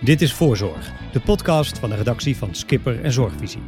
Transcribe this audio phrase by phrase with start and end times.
[0.00, 3.62] Dit is Voorzorg, de podcast van de redactie van Skipper en Zorgvisie.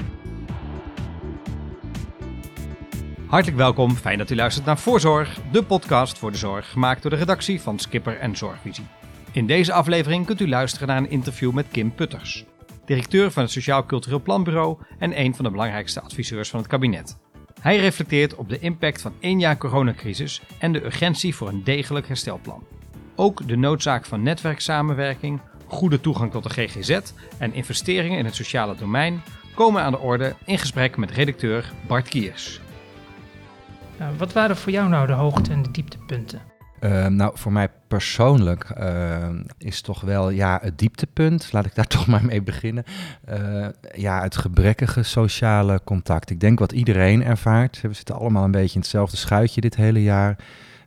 [3.26, 7.10] Hartelijk welkom, fijn dat u luistert naar Voorzorg, de podcast voor de zorg, gemaakt door
[7.10, 8.86] de redactie van Skipper en Zorgvisie.
[9.32, 12.44] In deze aflevering kunt u luisteren naar een interview met Kim Putters,
[12.84, 17.18] directeur van het Sociaal Cultureel Planbureau en een van de belangrijkste adviseurs van het kabinet.
[17.60, 22.08] Hij reflecteert op de impact van één jaar coronacrisis en de urgentie voor een degelijk
[22.08, 22.66] herstelplan.
[23.14, 27.00] Ook de noodzaak van netwerksamenwerking, goede toegang tot de GGZ
[27.38, 29.22] en investeringen in het sociale domein
[29.54, 32.60] komen aan de orde in gesprek met redacteur Bart Kiers.
[33.98, 36.40] Nou, wat waren voor jou nou de hoogte- en de dieptepunten?
[36.80, 41.86] Uh, nou, voor mij persoonlijk uh, is toch wel ja, het dieptepunt, laat ik daar
[41.96, 42.84] toch maar mee beginnen,
[43.28, 46.30] uh, ja, het gebrekkige sociale contact.
[46.30, 50.02] Ik denk wat iedereen ervaart, we zitten allemaal een beetje in hetzelfde schuitje dit hele
[50.02, 50.36] jaar.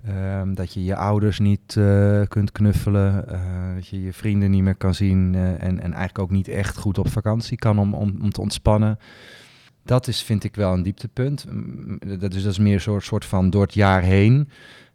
[0.06, 4.64] Ehm, dat je je ouders niet uh, kunt knuffelen, uh, dat je je vrienden niet
[4.64, 7.94] meer kan zien uh, en, en eigenlijk ook niet echt goed op vakantie kan om,
[7.94, 9.00] om, om te ontspannen.
[9.84, 11.46] Dat is, vind ik wel een dieptepunt.
[12.20, 14.50] Dat is, dat is meer een soort, soort van door het jaar heen.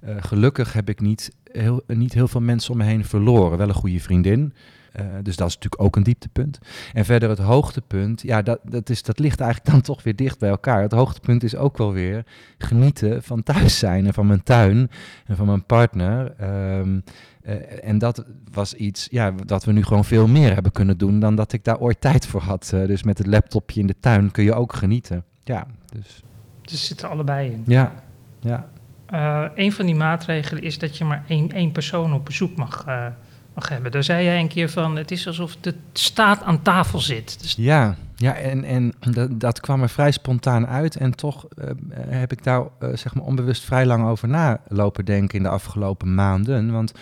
[0.05, 3.59] gelukkig heb ik niet heel, niet heel veel mensen om me heen verloren.
[3.59, 4.53] Wel een goede vriendin.
[5.01, 6.59] Uh, dus dat is natuurlijk ook een dieptepunt.
[6.93, 10.39] En verder het hoogtepunt, ja, dat, dat, is, dat ligt eigenlijk dan toch weer dicht
[10.39, 10.83] bij elkaar.
[10.83, 12.25] Het hoogtepunt is ook wel weer
[12.59, 14.91] genieten van thuis zijn en van mijn tuin
[15.27, 16.35] en van mijn partner.
[16.79, 17.05] Um,
[17.47, 21.21] uh, en dat was iets ja, dat we nu gewoon veel meer hebben kunnen doen
[21.21, 22.71] dan dat ik daar ooit tijd voor had.
[22.75, 25.25] Uh, dus met het laptopje in de tuin kun je ook genieten.
[25.45, 26.23] Ja, dus.
[26.63, 27.63] Dus zitten allebei in.
[27.67, 27.93] Ja,
[28.41, 28.69] ja.
[29.13, 32.85] Uh, een van die maatregelen is dat je maar één, één persoon op bezoek mag,
[33.55, 33.93] mag hebben.
[33.93, 37.43] Daar zei jij een keer van, het is alsof de staat aan tafel zit.
[37.43, 40.97] Dus ja, ja, en, en dat, dat kwam er vrij spontaan uit.
[40.97, 42.63] En toch uh, heb ik daar
[42.95, 46.73] zeg maar onbewust vrij lang over na lopen denken in de afgelopen maanden.
[46.73, 46.93] Want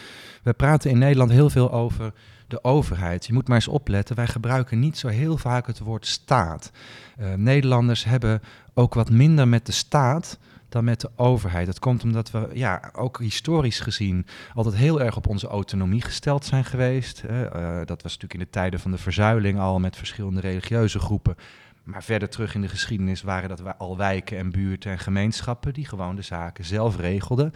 [0.43, 2.13] we praten in Nederland heel veel over
[2.47, 3.27] de overheid.
[3.27, 6.71] Je moet maar eens opletten, wij gebruiken niet zo heel vaak het woord staat.
[7.37, 8.43] Nederlanders hebben
[8.75, 10.39] ook wat minder met de staat
[10.73, 11.67] dan met de overheid.
[11.67, 16.45] Dat komt omdat we ja, ook historisch gezien altijd heel erg op onze autonomie gesteld
[16.45, 17.23] zijn geweest.
[17.31, 17.41] Uh,
[17.85, 21.37] dat was natuurlijk in de tijden van de verzuiling al met verschillende religieuze groepen.
[21.83, 25.87] Maar verder terug in de geschiedenis waren dat al wijken en buurten en gemeenschappen die
[25.87, 27.53] gewoon de zaken zelf regelden.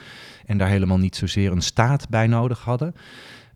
[0.47, 2.95] En daar helemaal niet zozeer een staat bij nodig hadden.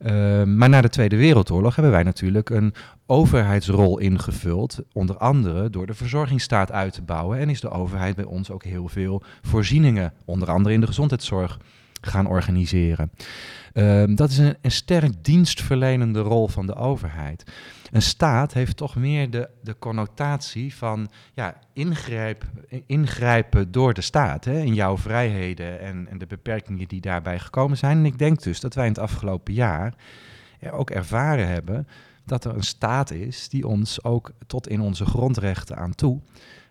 [0.06, 2.74] Uh, maar na de Tweede Wereldoorlog hebben wij natuurlijk een
[3.06, 7.38] overheidsrol ingevuld, onder andere door de verzorgingsstaat uit te bouwen.
[7.38, 11.58] En is de overheid bij ons ook heel veel voorzieningen, onder andere in de gezondheidszorg,
[12.00, 13.10] gaan organiseren.
[13.74, 17.44] Uh, dat is een, een sterk dienstverlenende rol van de overheid.
[17.90, 22.44] Een staat heeft toch meer de, de connotatie van ja, ingrijp,
[22.86, 27.76] ingrijpen door de staat hè, in jouw vrijheden en, en de beperkingen die daarbij gekomen
[27.76, 27.98] zijn.
[27.98, 29.94] En ik denk dus dat wij in het afgelopen jaar
[30.70, 31.86] ook ervaren hebben
[32.24, 36.20] dat er een staat is die ons ook tot in onze grondrechten aan toe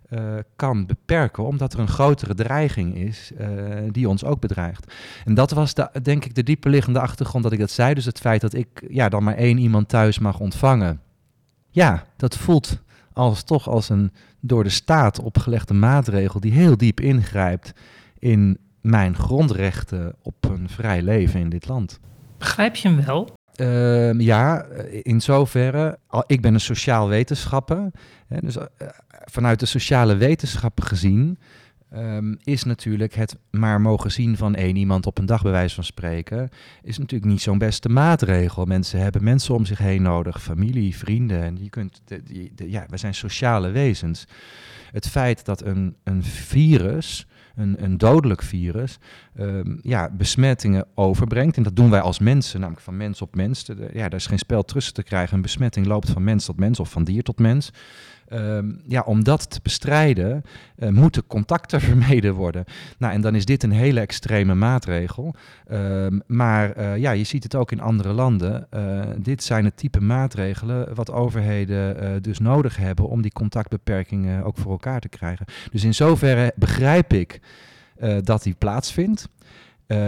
[0.09, 3.47] uh, kan beperken, omdat er een grotere dreiging is uh,
[3.91, 4.93] die ons ook bedreigt.
[5.25, 7.93] En dat was de, denk ik de dieperliggende achtergrond dat ik dat zei.
[7.93, 11.01] Dus het feit dat ik ja, dan maar één iemand thuis mag ontvangen.
[11.69, 12.81] Ja, dat voelt
[13.13, 17.73] als, toch als een door de staat opgelegde maatregel die heel diep ingrijpt
[18.19, 21.99] in mijn grondrechten op een vrij leven in dit land.
[22.37, 23.37] Begrijp je hem wel?
[23.55, 24.63] Uh, ja,
[25.03, 25.99] in zoverre.
[26.25, 27.91] Ik ben een sociaal wetenschapper.
[28.27, 28.63] Hè, dus uh,
[29.09, 31.37] vanuit de sociale wetenschappen gezien.
[31.95, 35.75] Um, is natuurlijk het maar mogen zien van één iemand op een dag, bij wijze
[35.75, 36.49] van spreken,
[36.81, 38.65] is natuurlijk niet zo'n beste maatregel.
[38.65, 41.41] Mensen hebben mensen om zich heen nodig, familie, vrienden.
[41.41, 42.01] En je kunt,
[42.55, 44.25] ja, we zijn sociale wezens.
[44.91, 47.27] Het feit dat een, een virus
[47.59, 48.97] een, een dodelijk virus,
[49.39, 51.57] um, ja, besmettingen overbrengt.
[51.57, 53.65] En dat doen wij als mensen, namelijk van mens op mens.
[53.93, 55.35] Ja, daar is geen spel tussen te krijgen.
[55.35, 57.71] Een besmetting loopt van mens tot mens of van dier tot mens.
[58.33, 60.43] Um, ja, om dat te bestrijden
[60.77, 62.65] uh, moeten contacten vermeden worden.
[62.97, 65.35] Nou, en dan is dit een hele extreme maatregel.
[65.71, 68.67] Um, maar uh, ja, je ziet het ook in andere landen.
[68.73, 74.57] Uh, dit zijn het type maatregelen wat overheden dus nodig hebben om die contactbeperkingen ook
[74.57, 75.45] voor elkaar te krijgen.
[75.71, 77.39] Dus in zoverre begrijp ik
[78.23, 79.29] dat die plaatsvindt.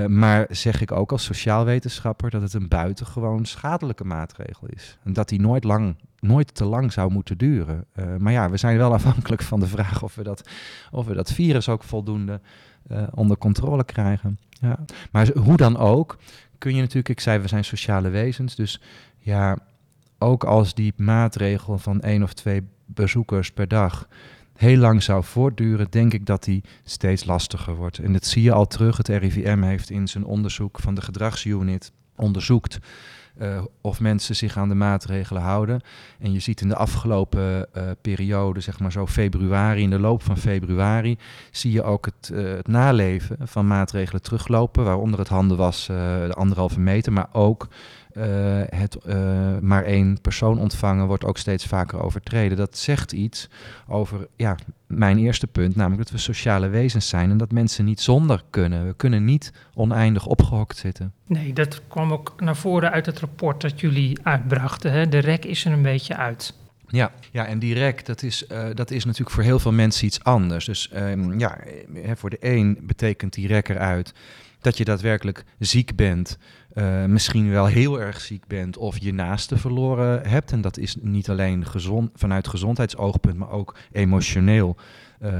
[0.07, 4.97] Maar zeg ik ook als sociaal wetenschapper dat het een buitengewoon schadelijke maatregel is.
[5.03, 7.85] En dat die nooit, lang, nooit te lang zou moeten duren.
[7.95, 10.49] Uh, maar ja, we zijn wel afhankelijk van de vraag of we dat,
[10.91, 12.41] of we dat virus ook voldoende
[12.91, 14.39] uh, onder controle krijgen.
[14.49, 14.79] Ja.
[15.11, 16.17] Maar hoe dan ook,
[16.57, 18.81] kun je natuurlijk, ik zei we zijn sociale wezens, dus
[19.17, 19.57] ja,
[20.17, 24.07] ook als die maatregel van één of twee bezoekers per dag
[24.61, 27.97] heel lang zou voortduren, denk ik dat die steeds lastiger wordt.
[27.97, 28.97] En dat zie je al terug.
[28.97, 32.79] Het RIVM heeft in zijn onderzoek van de gedragsunit onderzoekt
[33.41, 35.81] uh, of mensen zich aan de maatregelen houden.
[36.19, 40.23] En je ziet in de afgelopen uh, periode, zeg maar zo februari, in de loop
[40.23, 41.17] van februari,
[41.51, 46.33] zie je ook het, uh, het naleven van maatregelen teruglopen, waaronder het handen was de
[46.35, 47.67] anderhalve meter, maar ook
[48.17, 48.23] uh,
[48.69, 52.57] het uh, maar één persoon ontvangen wordt ook steeds vaker overtreden.
[52.57, 53.49] Dat zegt iets
[53.87, 54.55] over ja,
[54.87, 58.87] mijn eerste punt, namelijk dat we sociale wezens zijn en dat mensen niet zonder kunnen.
[58.87, 61.13] We kunnen niet oneindig opgehokt zitten.
[61.27, 64.91] Nee, dat kwam ook naar voren uit het rapport dat jullie uitbrachten.
[64.91, 65.09] Hè?
[65.09, 66.53] De rek is er een beetje uit.
[66.87, 70.05] Ja, ja, en die rek, dat is, uh, dat is natuurlijk voor heel veel mensen
[70.05, 70.65] iets anders.
[70.65, 71.57] Dus um, ja,
[72.15, 74.13] voor de een betekent die rek eruit
[74.61, 76.37] dat je daadwerkelijk ziek bent,
[76.73, 80.51] uh, misschien wel heel erg ziek bent of je naaste verloren hebt.
[80.51, 84.75] En dat is niet alleen gezond, vanuit gezondheidsoogpunt, maar ook emotioneel
[85.21, 85.31] uh,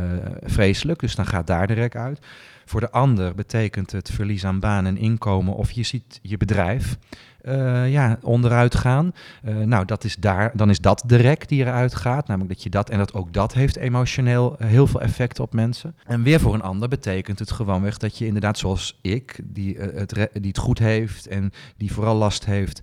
[0.44, 1.00] vreselijk.
[1.00, 2.20] Dus dan gaat daar de rek uit.
[2.66, 6.98] Voor de ander betekent het verlies aan baan en inkomen of je ziet je bedrijf
[7.44, 9.12] uh, ja, onderuit gaan.
[9.44, 12.28] Uh, nou, dat is daar, dan is dat de rek die eruit gaat.
[12.28, 15.96] Namelijk dat je dat en dat ook dat heeft emotioneel heel veel effect op mensen.
[16.06, 20.30] En weer voor een ander betekent het gewoonweg dat je inderdaad, zoals ik, die, het,
[20.34, 22.82] die het goed heeft en die vooral last heeft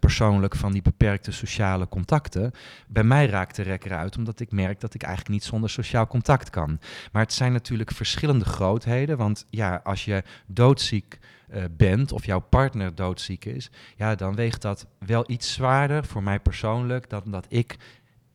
[0.00, 2.50] persoonlijk van die beperkte sociale contacten.
[2.88, 6.06] Bij mij raakt de rek eruit omdat ik merk dat ik eigenlijk niet zonder sociaal
[6.06, 6.78] contact kan.
[7.12, 9.16] Maar het zijn natuurlijk verschillende grootheden.
[9.16, 11.18] Want ja, als je doodziek
[11.50, 16.22] uh, bent of jouw partner doodziek is, ja, dan weegt dat wel iets zwaarder voor
[16.22, 17.76] mij persoonlijk dan dat ik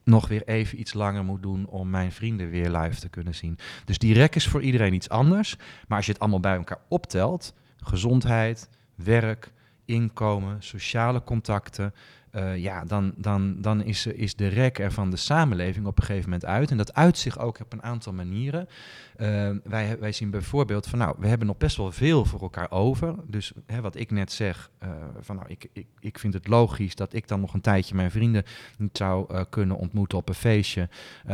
[0.04, 3.58] nog weer even iets langer moet doen om mijn vrienden weer live te kunnen zien.
[3.86, 5.56] Dus die rek is voor iedereen iets anders.
[5.88, 9.52] Maar als je het allemaal bij elkaar optelt, gezondheid, werk,
[9.86, 11.94] inkomen, sociale contacten,
[12.36, 16.04] uh, ja, dan, dan, dan is, is de rek er van de samenleving op een
[16.04, 16.72] gegeven moment uit.
[16.72, 18.68] En dat uit zich ook op een aantal manieren.
[19.22, 22.72] Uh, wij, wij zien bijvoorbeeld van nou, we hebben nog best wel veel voor elkaar
[22.72, 23.16] over.
[23.28, 24.90] Dus hè, wat ik net zeg, uh,
[25.20, 28.12] van nou, ik, ik, ik vind het logisch dat ik dan nog een tijdje mijn
[28.12, 28.44] vrienden
[28.78, 30.90] niet zou kunnen ontmoeten op een feestje.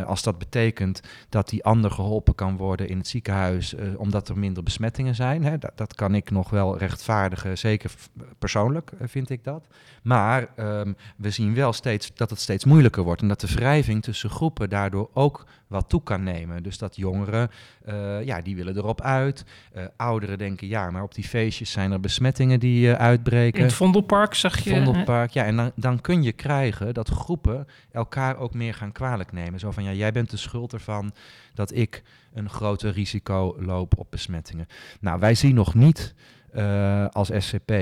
[0.05, 4.63] als dat betekent dat die ander geholpen kan worden in het ziekenhuis, omdat er minder
[4.63, 5.43] besmettingen zijn.
[5.43, 7.91] Hè, dat, dat kan ik nog wel rechtvaardigen, zeker
[8.39, 9.67] persoonlijk vind ik dat.
[10.03, 14.03] Maar um, we zien wel steeds dat het steeds moeilijker wordt en dat de wrijving
[14.03, 16.63] tussen groepen daardoor ook wat toe kan nemen.
[16.63, 17.49] Dus dat jongeren,
[17.89, 19.45] uh, ja, die willen erop uit.
[19.75, 23.59] Uh, ouderen denken, ja, maar op die feestjes zijn er besmettingen die uh, uitbreken.
[23.59, 24.69] In het Vondelpark zag je...
[24.69, 29.31] Vondelpark, ja, en dan, dan kun je krijgen dat groepen elkaar ook meer gaan kwalijk
[29.31, 29.59] nemen.
[29.59, 31.13] Zo van, ja, jij bent de schuld ervan
[31.53, 32.03] dat ik
[32.33, 34.67] een groter risico loop op besmettingen.
[34.99, 36.13] Nou, wij zien nog niet
[36.55, 37.73] uh, als SCP,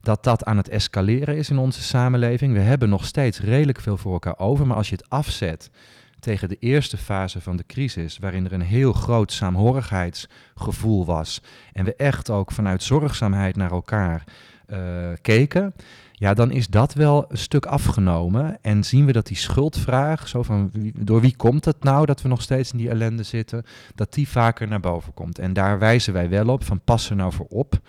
[0.00, 2.54] dat dat aan het escaleren is in onze samenleving.
[2.54, 5.70] We hebben nog steeds redelijk veel voor elkaar over, maar als je het afzet
[6.22, 11.42] tegen de eerste fase van de crisis, waarin er een heel groot saamhorigheidsgevoel was
[11.72, 14.24] en we echt ook vanuit zorgzaamheid naar elkaar
[14.66, 14.78] uh,
[15.22, 15.74] keken,
[16.22, 18.58] ja, dan is dat wel een stuk afgenomen.
[18.60, 22.28] En zien we dat die schuldvraag, zo van door wie komt het nou dat we
[22.28, 23.64] nog steeds in die ellende zitten,
[23.94, 25.38] dat die vaker naar boven komt.
[25.38, 27.80] En daar wijzen wij wel op van pas er nou voor op.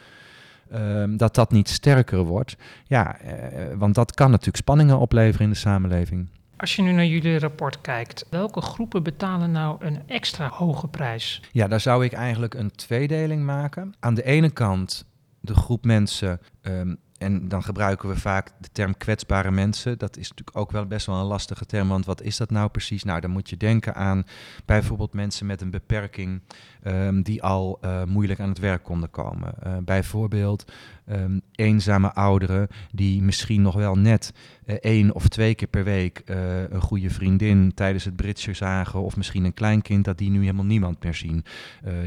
[0.74, 2.56] Um, dat dat niet sterker wordt.
[2.84, 3.30] Ja, uh,
[3.78, 6.28] want dat kan natuurlijk spanningen opleveren in de samenleving.
[6.64, 11.42] Als je nu naar jullie rapport kijkt, welke groepen betalen nou een extra hoge prijs?
[11.52, 13.94] Ja, daar zou ik eigenlijk een tweedeling maken.
[14.00, 15.06] Aan de ene kant
[15.40, 19.98] de groep mensen um, en dan gebruiken we vaak de term kwetsbare mensen.
[19.98, 22.70] Dat is natuurlijk ook wel best wel een lastige term, want wat is dat nou
[22.70, 23.04] precies?
[23.04, 24.26] Nou, dan moet je denken aan
[24.66, 26.42] bijvoorbeeld mensen met een beperking
[26.84, 29.54] um, die al uh, moeilijk aan het werk konden komen.
[29.66, 30.72] Uh, bijvoorbeeld
[31.12, 34.34] um, eenzame ouderen die misschien nog wel net
[34.66, 39.16] uh, één of twee keer per week een goede vriendin tijdens het Britse zagen, of
[39.16, 41.46] misschien een kleinkind dat die nu helemaal niemand meer zien.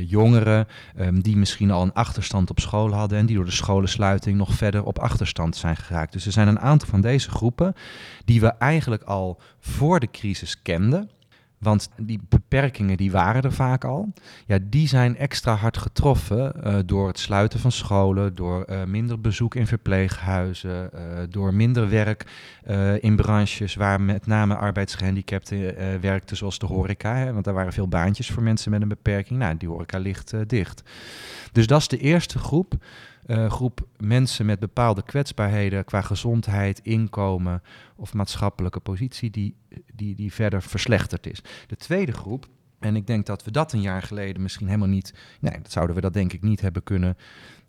[0.06, 0.66] jongeren
[1.00, 4.54] um, die misschien al een achterstand op school hadden en die door de scholensluiting nog
[4.54, 6.12] verder op achterstand zijn geraakt.
[6.12, 7.74] Dus er zijn een aantal van deze groepen
[8.24, 11.10] die we eigenlijk al voor de crisis kenden.
[11.66, 14.12] Want die beperkingen die waren er vaak al.
[14.46, 19.20] Ja, die zijn extra hard getroffen uh, door het sluiten van scholen, door uh, minder
[19.20, 22.24] bezoek in verpleeghuizen, uh, door minder werk
[23.00, 27.32] in branches waar met name arbeidsgehandicapten werkten, zoals de horeca.
[27.32, 29.38] Want daar waren veel baantjes voor mensen met een beperking.
[29.38, 30.82] Nou, die horeca ligt dicht.
[31.52, 32.74] Dus dat is de eerste groep
[33.26, 37.62] uh, groep mensen met bepaalde kwetsbaarheden qua gezondheid, inkomen
[37.96, 39.56] of maatschappelijke positie die,
[39.94, 41.42] die, die verder verslechterd is.
[41.66, 42.46] De tweede groep,
[42.78, 45.94] en ik denk dat we dat een jaar geleden misschien helemaal niet, nee, dat zouden
[45.94, 47.16] we dat denk ik niet hebben kunnen,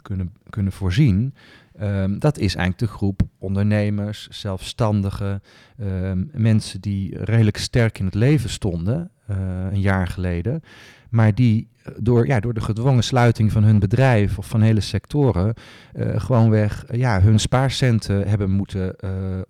[0.02, 1.34] kunnen, kunnen voorzien.
[1.82, 5.42] Um, dat is eigenlijk de groep ondernemers, zelfstandigen,
[5.80, 10.62] um, mensen die redelijk sterk in het leven stonden, een jaar geleden.
[11.10, 11.67] Maar die
[11.98, 15.53] door, ja, door de gedwongen sluiting van hun bedrijf of van hele sectoren
[15.96, 18.96] uh, gewoonweg ja, hun spaarcenten hebben moeten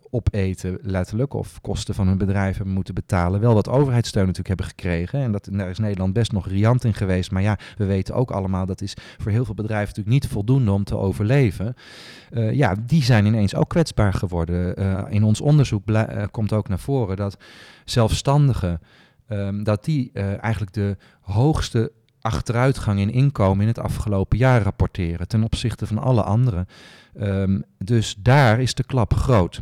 [0.09, 3.39] opeten, letterlijk, of kosten van hun bedrijf hebben moeten betalen.
[3.39, 5.19] Wel wat overheidssteun natuurlijk hebben gekregen.
[5.19, 7.31] En dat, daar is Nederland best nog riant in geweest.
[7.31, 10.71] Maar ja, we weten ook allemaal dat is voor heel veel bedrijven natuurlijk niet voldoende
[10.71, 11.73] om te overleven.
[12.51, 14.75] Ja, die zijn ineens ook kwetsbaar geworden.
[15.09, 15.83] in ons onderzoek
[16.31, 17.37] komt ook naar voren dat
[17.85, 18.79] zelfstandigen.
[19.29, 21.91] Um, dat die eigenlijk de hoogste
[22.21, 26.67] achteruitgang in inkomen in het afgelopen jaar rapporteren ten opzichte van alle anderen.
[27.21, 29.61] Um, dus daar is de klap groot.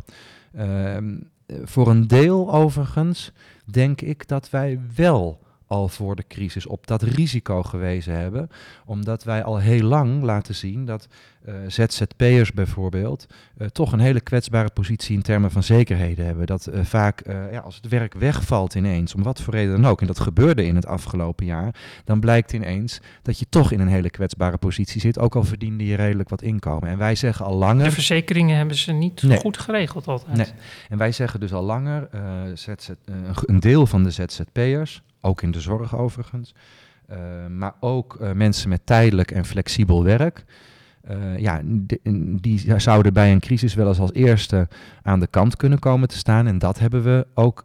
[0.58, 1.30] Um,
[1.62, 3.32] voor een deel overigens
[3.64, 8.50] denk ik dat wij wel al voor de crisis op dat risico gewezen hebben.
[8.84, 11.08] Omdat wij al heel lang laten zien dat
[11.48, 13.26] uh, ZZP'ers bijvoorbeeld
[13.58, 16.46] uh, toch een hele kwetsbare positie in termen van zekerheden hebben.
[16.46, 20.00] Dat uh, vaak ja, als het werk wegvalt ineens, om wat voor reden dan ook,
[20.00, 23.88] en dat gebeurde in het afgelopen jaar, dan blijkt ineens dat je toch in een
[23.88, 26.88] hele kwetsbare positie zit, ook al verdiende je redelijk wat inkomen.
[26.88, 27.84] En wij zeggen al langer...
[27.84, 29.38] De verzekeringen hebben ze niet nee.
[29.38, 30.36] goed geregeld altijd.
[30.36, 30.46] Nee.
[30.88, 32.08] En wij zeggen dus al langer,
[32.54, 32.88] ZZ,
[33.44, 36.54] een deel van de ZZP'ers, ook in de zorg overigens.
[37.10, 40.44] Uh, maar ook uh, mensen met tijdelijk en flexibel werk.
[41.10, 41.60] Uh, ja,
[42.40, 44.68] die zouden bij een crisis wel eens als eerste
[45.02, 46.46] aan de kant kunnen komen te staan.
[46.46, 47.64] En dat hebben we ook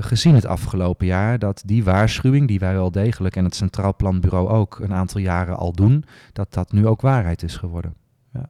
[0.00, 1.38] gezien het afgelopen jaar.
[1.38, 5.56] Dat die waarschuwing, die wij wel degelijk en het Centraal Planbureau ook een aantal jaren
[5.56, 7.94] al doen, dat dat nu ook waarheid is geworden.
[8.32, 8.48] Ja.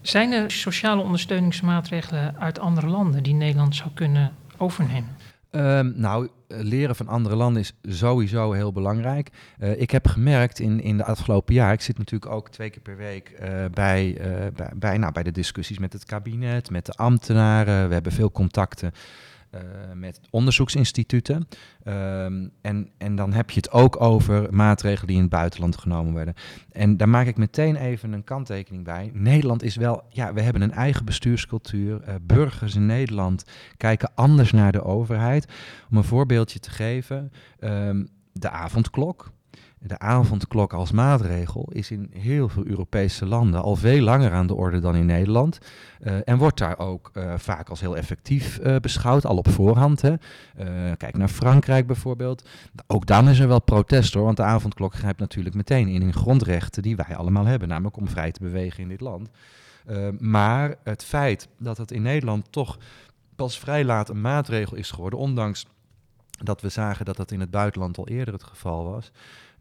[0.00, 5.16] Zijn er sociale ondersteuningsmaatregelen uit andere landen die Nederland zou kunnen overnemen?
[5.52, 9.30] Um, nou, leren van andere landen is sowieso heel belangrijk.
[9.58, 12.82] Uh, ik heb gemerkt in, in de afgelopen jaar, ik zit natuurlijk ook twee keer
[12.82, 16.86] per week uh, bij, uh, bij, bij, nou, bij de discussies met het kabinet, met
[16.86, 17.88] de ambtenaren.
[17.88, 18.92] We hebben veel contacten
[19.54, 19.60] uh,
[19.94, 21.48] met onderzoeksinstituten.
[21.84, 26.14] Um, en, en dan heb je het ook over maatregelen die in het buitenland genomen
[26.14, 26.34] werden.
[26.72, 29.10] En daar maak ik meteen even een kanttekening bij.
[29.14, 32.00] Nederland is wel, ja, we hebben een eigen bestuurscultuur.
[32.08, 33.44] Uh, burgers in Nederland
[33.76, 35.46] kijken anders naar de overheid.
[35.90, 39.30] Om een voorbeeldje te geven, um, de avondklok.
[39.82, 44.54] De avondklok als maatregel is in heel veel Europese landen al veel langer aan de
[44.54, 45.58] orde dan in Nederland.
[46.00, 50.02] Uh, en wordt daar ook uh, vaak als heel effectief uh, beschouwd, al op voorhand.
[50.02, 50.14] Hè.
[50.96, 52.48] kijk naar Frankrijk bijvoorbeeld.
[52.86, 56.14] Ook dan is er wel protest hoor, want de avondklok grijpt natuurlijk meteen in in
[56.14, 59.28] grondrechten die wij allemaal hebben, namelijk om vrij te bewegen in dit land.
[60.18, 62.78] maar het feit dat het in Nederland toch
[63.36, 65.66] pas vrij laat een maatregel is geworden, ondanks
[66.44, 69.10] dat we zagen dat dat in het buitenland al eerder het geval was.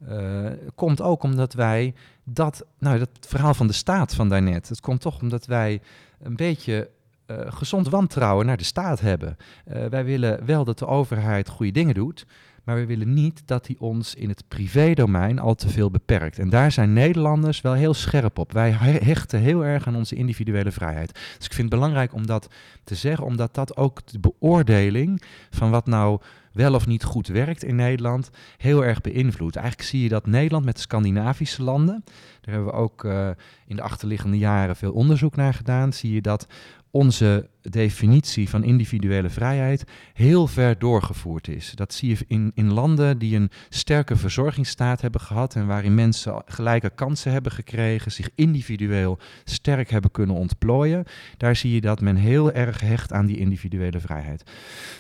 [0.07, 4.81] Uh, komt ook omdat wij dat, nou dat verhaal van de staat van daarnet, het
[4.81, 5.81] komt toch omdat wij
[6.21, 6.89] een beetje
[7.27, 9.37] uh, gezond wantrouwen naar de staat hebben.
[9.67, 12.25] Uh, wij willen wel dat de overheid goede dingen doet,
[12.63, 16.39] maar we willen niet dat hij ons in het privédomein al te veel beperkt.
[16.39, 18.51] En daar zijn Nederlanders wel heel scherp op.
[18.51, 21.13] Wij hechten heel erg aan onze individuele vrijheid.
[21.13, 22.47] Dus ik vind het belangrijk om dat
[22.83, 26.19] te zeggen, omdat dat ook de beoordeling van wat nou
[26.51, 29.55] wel of niet goed werkt in Nederland, heel erg beïnvloedt.
[29.55, 32.03] Eigenlijk zie je dat Nederland met de Scandinavische landen,
[32.41, 33.29] daar hebben we ook uh,
[33.65, 36.47] in de achterliggende jaren veel onderzoek naar gedaan, zie je dat
[36.91, 41.71] onze definitie van individuele vrijheid heel ver doorgevoerd is.
[41.75, 46.41] Dat zie je in, in landen die een sterke verzorgingsstaat hebben gehad en waarin mensen
[46.45, 51.03] gelijke kansen hebben gekregen, zich individueel sterk hebben kunnen ontplooien.
[51.37, 54.43] Daar zie je dat men heel erg hecht aan die individuele vrijheid.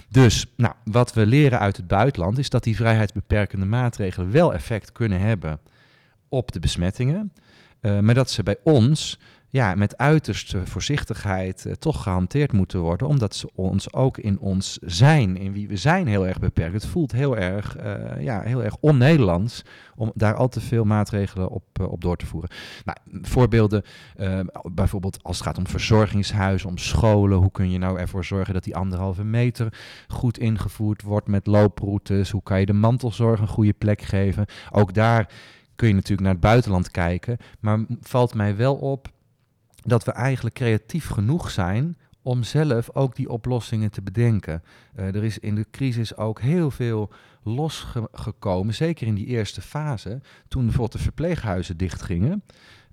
[0.09, 4.91] Dus nou, wat we leren uit het buitenland is dat die vrijheidsbeperkende maatregelen wel effect
[4.91, 5.59] kunnen hebben
[6.29, 7.33] op de besmettingen,
[7.81, 9.19] uh, maar dat ze bij ons
[9.49, 14.77] ja, met uiterste voorzichtigheid uh, toch gehanteerd moeten worden, omdat ze ons ook in ons
[14.81, 16.73] zijn, in wie we zijn, heel erg beperkt.
[16.73, 19.61] Het voelt heel erg, uh, ja, heel erg on-Nederlands
[19.95, 22.49] om daar al te veel maatregelen op, uh, op door te voeren.
[22.85, 23.83] Nou, voorbeelden,
[24.71, 28.63] bijvoorbeeld als het gaat om verzorgingshuizen, om scholen, hoe kun je nou ervoor zorgen dat
[28.63, 29.73] die anderhalve meter
[30.07, 34.45] goed ingevoerd wordt met looproutes, hoe kan je de mantelzorg een goede plek geven.
[34.71, 35.29] Ook daar
[35.75, 39.07] kun je natuurlijk naar het buitenland kijken, maar valt mij wel op
[39.81, 44.63] dat we eigenlijk creatief genoeg zijn om zelf ook die oplossingen te bedenken.
[44.95, 47.11] Uh, er is in de crisis ook heel veel
[47.43, 52.43] losgekomen, zeker in die eerste fase, toen bijvoorbeeld de verpleeghuizen dichtgingen.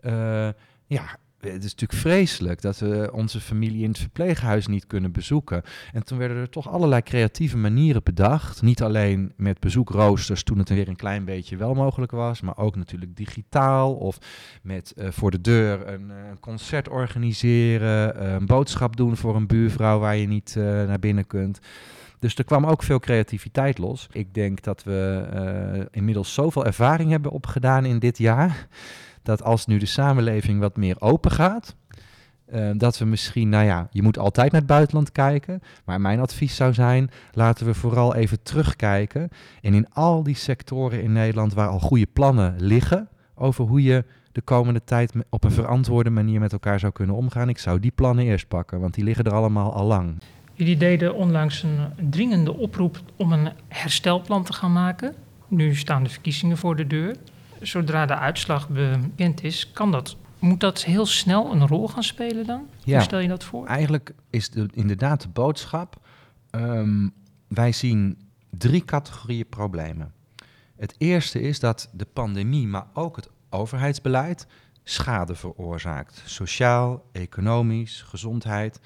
[0.01, 0.49] Uh,
[0.87, 1.19] ja,
[1.53, 5.63] het is natuurlijk vreselijk dat we onze familie in het verpleeghuis niet kunnen bezoeken.
[5.93, 8.63] En toen werden er toch allerlei creatieve manieren bedacht.
[8.63, 12.77] Niet alleen met bezoekroosters toen het weer een klein beetje wel mogelijk was, maar ook
[12.77, 14.19] natuurlijk digitaal of
[14.63, 19.47] met uh, voor de deur een, uh, concert organiseren, uh, een boodschap doen voor een
[19.47, 21.59] buurvrouw waar je niet naar binnen kunt.
[22.19, 24.09] Dus er kwam ook veel creativiteit los.
[24.13, 28.69] Ik denk dat we inmiddels zoveel ervaring hebben opgedaan in dit jaar
[29.27, 31.77] dat als nu de samenleving wat meer open gaat,
[32.55, 35.61] uh, dat we misschien, nou ja, je moet altijd naar het buitenland kijken.
[35.85, 39.29] Maar mijn advies zou zijn, laten we vooral even terugkijken.
[39.63, 44.05] En in al die sectoren in Nederland waar al goede plannen liggen over hoe je
[44.33, 47.49] de komende tijd op een verantwoorde manier met elkaar zou kunnen omgaan.
[47.49, 50.19] Ik zou die plannen eerst pakken, want die liggen er allemaal al lang.
[50.53, 55.15] Jullie deden onlangs een dringende oproep om een herstelplan te gaan maken.
[55.49, 57.17] Nu staan de verkiezingen voor de deur
[57.61, 62.47] zodra de uitslag bekend is, kan dat, moet dat heel snel een rol gaan spelen
[62.47, 62.67] dan?
[62.85, 63.67] Ja, Hoe stel je dat voor?
[63.67, 66.01] Eigenlijk is de, inderdaad de boodschap,
[66.51, 67.13] um,
[67.49, 68.19] wij zien
[68.51, 70.13] drie categorieën problemen.
[70.77, 74.47] Het eerste is dat de pandemie, maar ook het overheidsbeleid,
[74.85, 76.23] schade veroorzaakt.
[76.25, 78.81] Sociaal, economisch, gezondheid.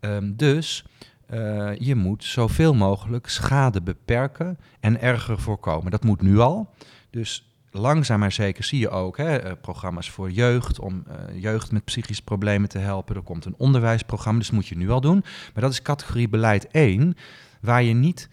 [0.00, 0.84] Um, dus
[1.30, 5.90] uh, je moet zoveel mogelijk schade beperken en erger voorkomen.
[5.90, 6.70] Dat moet nu al.
[7.10, 11.72] Dus langzaam maar zeker zie je ook hè, eh, programma's voor jeugd, om uh, jeugd
[11.72, 13.16] met psychische problemen te helpen.
[13.16, 15.24] Er komt een onderwijsprogramma, dus moet je nu al doen.
[15.54, 17.16] Maar dat is categorie beleid 1,
[17.60, 18.28] waar je niet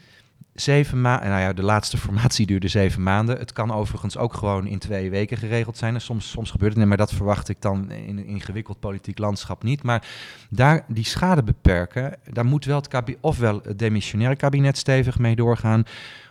[0.53, 3.37] zeven maanden, nou ja, de laatste formatie duurde zeven maanden.
[3.37, 5.93] Het kan overigens ook gewoon in twee weken geregeld zijn.
[5.93, 9.63] En soms, soms gebeurt het maar dat verwacht ik dan in een ingewikkeld politiek landschap
[9.63, 9.83] niet.
[9.83, 10.07] Maar
[10.49, 15.35] daar die schade beperken, daar moet wel het kabinet, ofwel het demissionaire kabinet stevig mee
[15.35, 15.83] doorgaan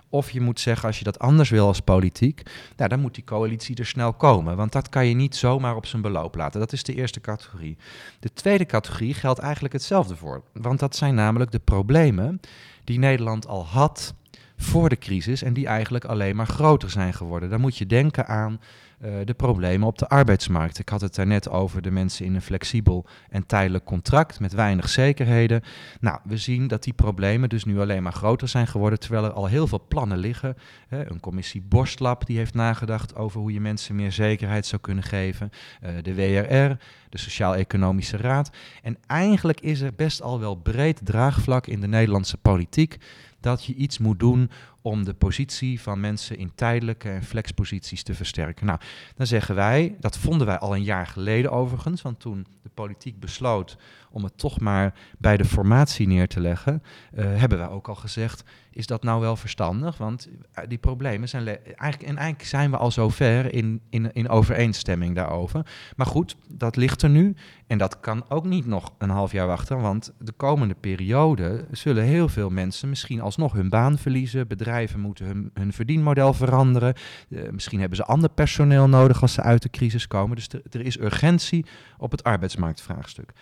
[0.09, 2.43] of je moet zeggen, als je dat anders wil als politiek,
[2.77, 4.57] nou, dan moet die coalitie er snel komen.
[4.57, 6.61] Want dat kan je niet zomaar op zijn beloop laten.
[6.61, 7.77] Dat is de eerste categorie.
[8.21, 10.43] De tweede categorie geldt eigenlijk hetzelfde voor.
[10.53, 12.41] Want dat zijn namelijk de problemen
[12.85, 14.15] die Nederland al had
[14.57, 17.51] voor de crisis en die eigenlijk alleen maar groter zijn geworden.
[17.51, 18.61] Dan moet je denken aan
[19.05, 20.79] uh, de problemen op de arbeidsmarkt.
[20.79, 24.89] Ik had het daarnet over de mensen in een flexibel en tijdelijk contract met weinig
[24.89, 25.63] zekerheden.
[26.01, 29.33] Nou, we zien dat die problemen dus nu alleen maar groter zijn geworden, terwijl er
[29.33, 30.57] al heel veel plannen liggen.
[30.89, 35.51] Een commissie Borstlab die heeft nagedacht over hoe je mensen meer zekerheid zou kunnen geven.
[35.83, 36.77] Uh, de WRR,
[37.09, 38.51] de Sociaal-Economische Raad.
[38.83, 42.99] En eigenlijk is er best al wel breed draagvlak in de Nederlandse politiek
[43.41, 44.51] dat je iets moet doen
[44.83, 48.67] om de positie van mensen in tijdelijke en flexposities te versterken.
[48.67, 48.79] Nou,
[49.15, 53.21] dan zeggen wij, dat vonden wij al een jaar geleden overigens, want toen de politiek
[53.21, 53.77] besloot
[54.11, 56.83] om het toch maar bij de formatie neer te leggen,
[57.15, 58.45] uh, hebben wij ook al gezegd,
[58.79, 59.97] is dat nou wel verstandig?
[59.97, 64.29] Want eh, die problemen zijn eigenlijk, en eigenlijk zijn we al zover in, in, in
[64.29, 65.67] overeenstemming daarover.
[65.97, 67.35] Maar goed, dat ligt er nu
[67.67, 72.05] en dat kan ook niet nog een half jaar wachten, want de komende periode zullen
[72.05, 76.95] heel veel mensen misschien alsnog hun baan verliezen, bedrijven moeten hun, hun verdienmodel veranderen,
[77.29, 80.37] uh, misschien hebben ze ander personeel nodig als ze uit de crisis komen.
[80.37, 83.33] Dus er is urgentie op het arbeidsmarktvraagstuk.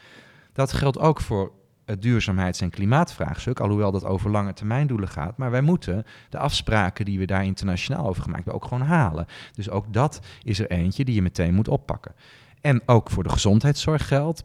[0.53, 1.53] Dat geldt ook voor
[1.87, 5.37] het duurzaamheids- en klimaatvraagstuk, alhoewel dat over lange termijn doelen gaat.
[5.37, 9.27] Maar wij moeten de afspraken die we daar internationaal over gemaakt hebben ook gewoon halen.
[9.53, 12.15] Dus ook dat is er eentje die je meteen moet oppakken.
[12.61, 14.45] En ook voor de gezondheidszorg geldt.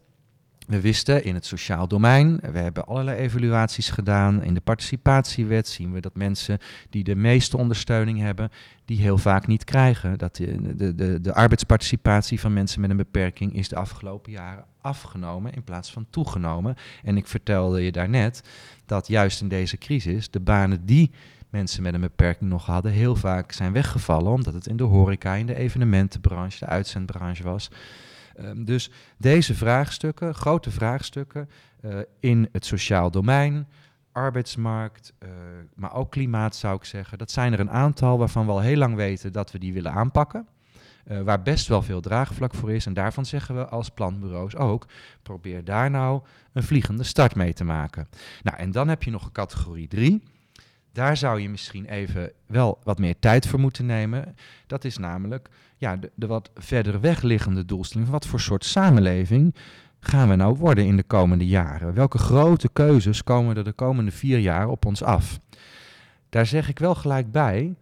[0.72, 4.44] We wisten in het sociaal domein, we hebben allerlei evaluaties gedaan.
[4.44, 8.52] In de participatiewet zien we dat mensen die de meeste ondersteuning hebben,
[8.86, 10.18] die heel vaak niet krijgen.
[10.18, 14.66] Dat de, de, de, de arbeidsparticipatie van mensen met een beperking is de afgelopen jaren
[14.82, 16.76] afgenomen in plaats van toegenomen.
[17.04, 18.44] En ik vertelde je daarnet
[18.86, 21.12] dat juist in deze crisis de banen die
[21.50, 25.34] mensen met een beperking nog hadden, heel vaak zijn weggevallen, omdat het in de horeca,
[25.34, 27.70] in de evenementenbranche, de uitzendbranche was.
[28.40, 31.50] Um, dus deze vraagstukken, grote vraagstukken
[31.82, 33.68] uh, in het sociaal domein,
[34.12, 35.30] arbeidsmarkt, uh,
[35.76, 38.78] maar ook klimaat zou ik zeggen, dat zijn er een aantal waarvan we al heel
[38.78, 40.48] lang weten dat we die willen aanpakken.
[41.08, 42.86] Uh, waar best wel veel draagvlak voor is.
[42.86, 44.86] En daarvan zeggen we als planbureaus ook:
[45.22, 46.22] probeer daar nou
[46.54, 48.08] een vliegende start mee te maken.
[48.44, 50.24] Nou, en dan heb je nog categorie 3.
[50.94, 54.36] Daar zou je misschien even wel wat meer tijd voor moeten nemen.
[54.68, 58.10] Dat is namelijk ja, de, de wat verder weg liggende doelstelling.
[58.10, 59.56] Wat voor soort samenleving
[60.00, 61.94] gaan we nou worden in de komende jaren?
[61.94, 65.40] Welke grote keuzes komen er de komende vier jaar op ons af?
[66.30, 67.76] Daar zeg ik wel gelijk bij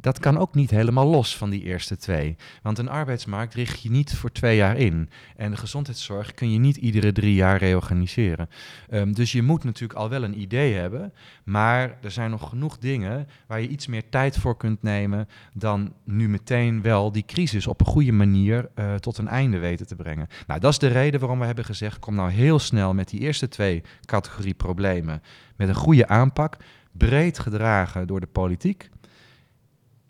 [0.00, 2.36] dat kan ook niet helemaal los van die eerste twee.
[2.62, 5.08] Want een arbeidsmarkt richt je niet voor twee jaar in.
[5.36, 8.48] En de gezondheidszorg kun je niet iedere drie jaar reorganiseren.
[8.88, 11.12] Ehm, dus je moet natuurlijk al wel een idee hebben.
[11.44, 15.28] Maar er zijn nog genoeg dingen waar je iets meer tijd voor kunt nemen.
[15.52, 19.86] dan nu meteen wel die crisis op een goede manier uh, tot een einde weten
[19.86, 20.28] te brengen.
[20.46, 23.20] Nou, dat is de reden waarom we hebben gezegd: kom nou heel snel met die
[23.20, 25.22] eerste twee categorie problemen.
[25.56, 26.56] met een goede aanpak.
[26.92, 28.90] Breed gedragen door de politiek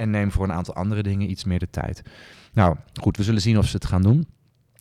[0.01, 2.03] en neem voor een aantal andere dingen iets meer de tijd.
[2.53, 4.27] Nou, goed, we zullen zien of ze het gaan doen.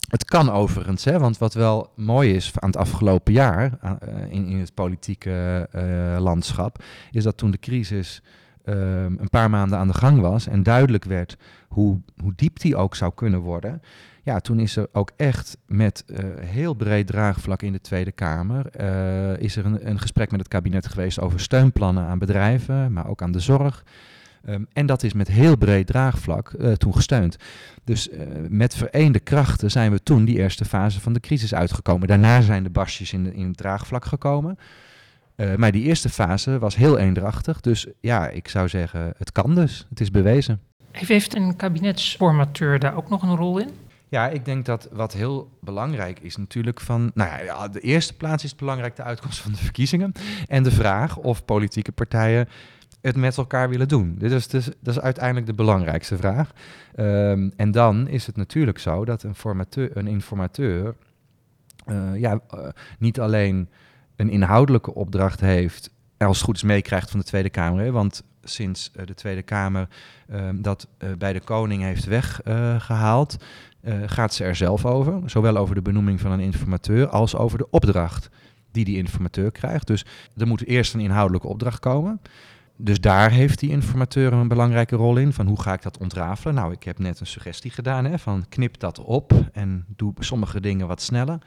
[0.10, 3.92] Het kan overigens, hè, want wat wel mooi is aan het afgelopen jaar uh,
[4.30, 8.22] in, in het politieke uh, landschap, is dat toen de crisis
[8.66, 12.76] uh, een paar maanden aan de gang was en duidelijk werd hoe, hoe diep die
[12.76, 13.82] ook zou kunnen worden,
[14.24, 18.80] ja, toen is er ook echt met uh, heel breed draagvlak in de Tweede Kamer,
[19.42, 23.22] is er een, een gesprek met het kabinet geweest over steunplannen aan bedrijven, maar ook
[23.22, 23.84] aan de zorg.
[24.48, 27.38] Um, en dat is met heel breed draagvlak uh, toen gesteund.
[27.84, 32.08] Dus uh, met vereende krachten zijn we toen die eerste fase van de crisis uitgekomen.
[32.08, 34.58] Daarna zijn de basjes in, de, in het draagvlak gekomen.
[35.36, 37.62] Uh, maar die eerste fase was heel eendrachtig.
[37.62, 39.86] Dus ja, ik zou zeggen, het kan dus.
[39.90, 40.62] Het is bewezen.
[40.92, 43.70] Heeft een kabinetsformateur daar ook nog een rol in?
[44.10, 47.12] Ja, ik denk dat wat heel belangrijk is natuurlijk van...
[47.14, 50.12] Nou ja, de eerste plaats is het belangrijk de uitkomst van de verkiezingen.
[50.48, 52.48] En de vraag of politieke partijen
[53.02, 54.16] het met elkaar willen doen?
[54.18, 56.52] Dit is, dus, dat is uiteindelijk de belangrijkste vraag.
[56.96, 60.96] Um, en dan is het natuurlijk zo dat een, formateur, een informateur
[61.88, 62.68] uh, ja, uh,
[63.00, 63.70] niet alleen
[64.16, 67.92] een inhoudelijke opdracht heeft, als het goed is meekrijgt van de Tweede Kamer.
[67.92, 69.88] Want sinds uh, de Tweede Kamer
[70.54, 73.38] dat bij de koning heeft weggehaald,
[74.06, 75.30] gaat ze er zelf over.
[75.30, 78.30] Zowel over de benoeming van een informateur als over de opdracht
[78.72, 79.88] die die informateur krijgt.
[79.88, 80.06] Dus
[80.38, 82.22] er moet eerst een inhoudelijke opdracht komen
[82.82, 85.34] dus daar heeft die informateur een belangrijke rol in.
[85.34, 86.56] Van hoe ga ik dat ontrafelen?
[86.56, 90.62] Nou, ik heb net een suggestie gedaan hè, van knip dat op en doe sommige
[90.62, 91.38] dingen wat sneller.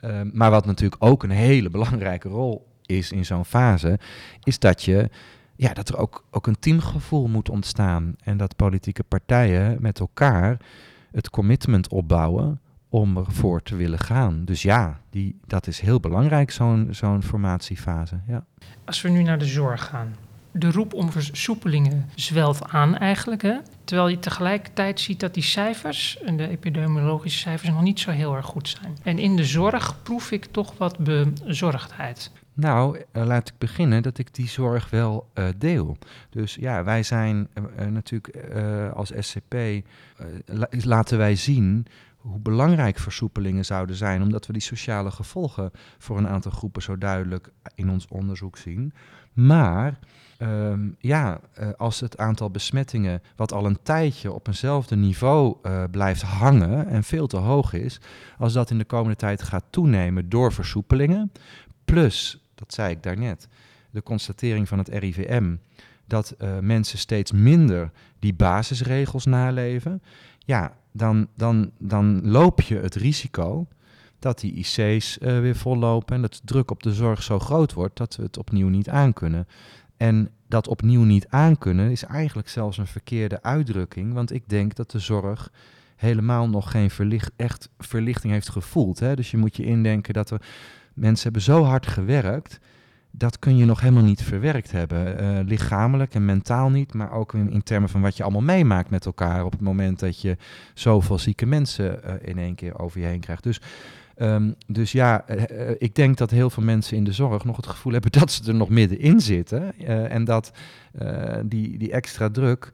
[0.00, 3.98] Uh, maar wat natuurlijk ook een hele belangrijke rol is in zo'n fase,
[4.42, 5.10] is dat je
[5.56, 8.14] ja, dat er ook, ook een teamgevoel moet ontstaan.
[8.22, 10.56] En dat politieke partijen met elkaar
[11.10, 14.44] het commitment opbouwen om ervoor te willen gaan.
[14.44, 18.20] Dus ja, die, dat is heel belangrijk, zo'n zo'n formatiefase.
[18.26, 18.44] Ja.
[18.84, 20.14] Als we nu naar de zorg gaan,
[20.58, 23.42] de roep om versoepelingen zwelt aan eigenlijk.
[23.42, 23.56] Hè?
[23.84, 28.46] Terwijl je tegelijkertijd ziet dat die cijfers, de epidemiologische cijfers, nog niet zo heel erg
[28.46, 28.96] goed zijn.
[29.02, 32.30] En in de zorg proef ik toch wat bezorgdheid.
[32.54, 35.96] Nou, uh, laat ik beginnen dat ik die zorg wel uh, deel.
[36.30, 38.54] Dus ja, wij zijn uh, natuurlijk
[38.94, 39.54] als SCP,
[40.46, 46.18] la laten wij zien hoe belangrijk versoepelingen zouden zijn, omdat we die sociale gevolgen voor
[46.18, 48.92] een aantal groepen zo duidelijk in ons onderzoek zien.
[49.36, 49.98] Maar
[50.42, 55.84] Um, ja, uh, als het aantal besmettingen, wat al een tijdje op eenzelfde niveau uh,
[55.90, 58.00] blijft hangen en veel te hoog is,
[58.38, 61.32] als dat in de komende tijd gaat toenemen door versoepelingen,
[61.84, 63.48] plus, dat zei ik daarnet,
[63.90, 65.56] de constatering van het RIVM
[66.06, 70.02] dat uh, mensen steeds minder die basisregels naleven,
[70.38, 73.66] ja, dan, dan, dan loop je het risico
[74.26, 77.96] dat die IC's weer vollopen en dat de druk op de zorg zo groot wordt
[77.96, 79.48] dat we het opnieuw niet aankunnen.
[79.96, 84.90] En dat opnieuw niet aankunnen is eigenlijk zelfs een verkeerde uitdrukking, want ik denk dat
[84.90, 85.52] de zorg
[85.96, 88.98] helemaal nog geen verlicht, echt verlichting heeft gevoeld.
[88.98, 89.16] Hè?
[89.16, 90.42] Dus je moet je indenken dat er
[90.94, 92.58] mensen hebben zo hard gewerkt,
[93.10, 95.22] dat kun je nog helemaal niet verwerkt hebben.
[95.22, 99.06] Uh, lichamelijk en mentaal niet, maar ook in, termen van wat je allemaal meemaakt met
[99.06, 100.36] elkaar op het moment dat je
[100.74, 103.42] zoveel zieke mensen uh, in één keer over je heen krijgt.
[103.42, 103.60] Dus
[104.18, 107.66] Um, dus ja, uh, ik denk dat heel veel mensen in de zorg nog het
[107.66, 109.72] gevoel hebben dat ze er nog middenin zitten.
[109.80, 110.52] Uh, en dat
[111.42, 112.72] die, die extra druk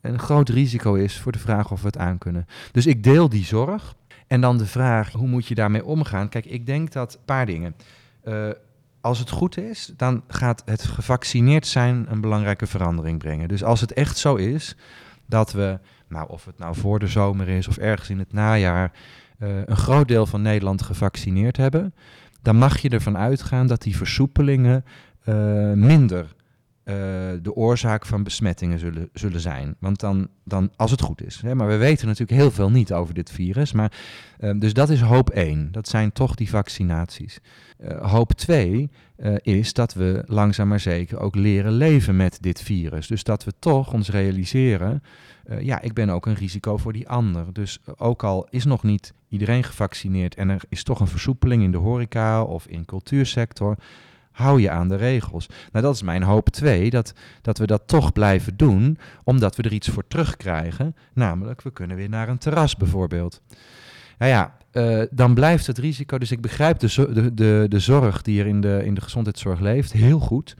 [0.00, 2.46] een groot risico is voor de vraag of we het aankunnen.
[2.72, 3.94] Dus ik deel die zorg.
[4.26, 6.28] En dan de vraag, hoe moet je daarmee omgaan?
[6.28, 7.74] Kijk, ik denk dat een paar dingen.
[9.00, 13.48] als het goed is, dan gaat het gevaccineerd zijn een belangrijke verandering brengen.
[13.48, 14.76] Dus als het echt zo is
[15.26, 18.92] dat we, nou of het nou voor de zomer is of ergens in het najaar
[19.38, 21.94] uh, een groot deel van Nederland gevaccineerd hebben,
[22.42, 24.84] dan mag je ervan uitgaan dat die versoepelingen
[25.28, 26.36] uh, minder
[26.88, 26.94] uh,
[27.42, 29.76] de oorzaak van besmettingen zullen, zullen zijn.
[29.78, 31.40] Want dan, dan, als het goed is.
[31.40, 33.72] Hè, maar we weten natuurlijk heel veel niet over dit virus.
[33.72, 33.92] Maar,
[34.56, 35.72] dus dat is hoop 1.
[35.72, 37.40] Dat zijn toch die vaccinaties.
[38.00, 38.90] hoop 2
[39.42, 43.06] is dat we langzaam maar zeker ook leren leven met dit virus.
[43.06, 45.02] Dus dat we toch ons realiseren
[45.60, 47.52] ja, ik ben ook een risico voor die ander.
[47.52, 51.70] Dus ook al is nog niet iedereen gevaccineerd en er is toch een versoepeling in
[51.70, 53.76] de horeca of in cultuursector,
[54.38, 55.48] hou je aan de regels.
[55.72, 59.62] Nou, dat is mijn hoop twee, dat, dat we dat toch blijven doen, omdat we
[59.62, 60.96] er iets voor terugkrijgen.
[61.12, 63.40] Namelijk, we kunnen weer naar een terras bijvoorbeeld.
[64.18, 66.18] Nou ja, uh, dan blijft het risico.
[66.18, 69.92] Dus ik begrijp de, de, de, zorg die er in de, in de gezondheidszorg leeft
[69.92, 70.56] heel goed.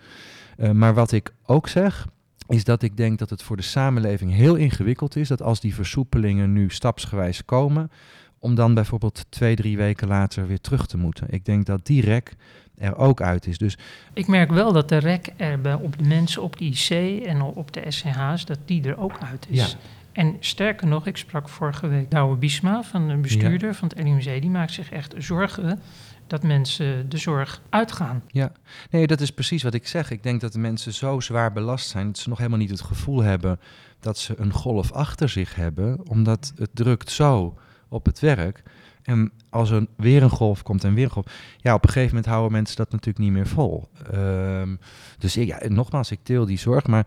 [0.57, 2.07] Uh, maar wat ik ook zeg,
[2.49, 5.75] is dat ik denk dat het voor de samenleving heel ingewikkeld is dat als die
[5.75, 7.91] versoepelingen nu stapsgewijs komen,
[8.39, 11.27] om dan bijvoorbeeld twee, drie weken later weer terug te moeten.
[11.31, 12.37] Ik denk dat die rek
[12.79, 13.59] er ook uit is.
[13.59, 13.79] Dus
[14.13, 17.43] ik merk wel dat de rek er bij, op de mensen op de IC en
[17.43, 19.59] op de SCH's, dat die er ook uit is.
[19.59, 19.79] Ja.
[20.13, 24.41] En sterker nog, ik sprak vorige week Douwe Biesma, van de bestuurder van het LUMC,
[24.41, 25.81] die maakt zich echt zorgen
[26.27, 28.23] dat mensen de zorg uitgaan.
[28.27, 28.53] Ja,
[28.91, 30.11] nee, dat is precies wat ik zeg.
[30.11, 32.81] Ik denk dat de mensen zo zwaar belast zijn dat ze nog helemaal niet het
[32.81, 33.61] gevoel hebben
[34.01, 38.63] dat ze een golf achter zich hebben, omdat het drukt zo op het werk.
[39.03, 42.15] En als er weer een golf komt en weer een golf, ja, op een gegeven
[42.15, 43.89] moment houden mensen dat natuurlijk niet meer vol.
[44.13, 44.77] Ehm,
[45.19, 47.07] dus ja, nogmaals, ik deel die zorg, maar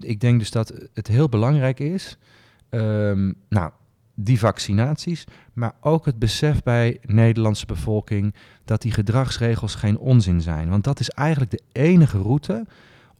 [0.00, 2.18] ik denk dus dat het heel belangrijk is.
[2.70, 3.70] Um, nou,
[4.14, 10.40] die vaccinaties, maar ook het besef bij de Nederlandse bevolking dat die gedragsregels geen onzin
[10.40, 10.68] zijn.
[10.68, 12.66] Want dat is eigenlijk de enige route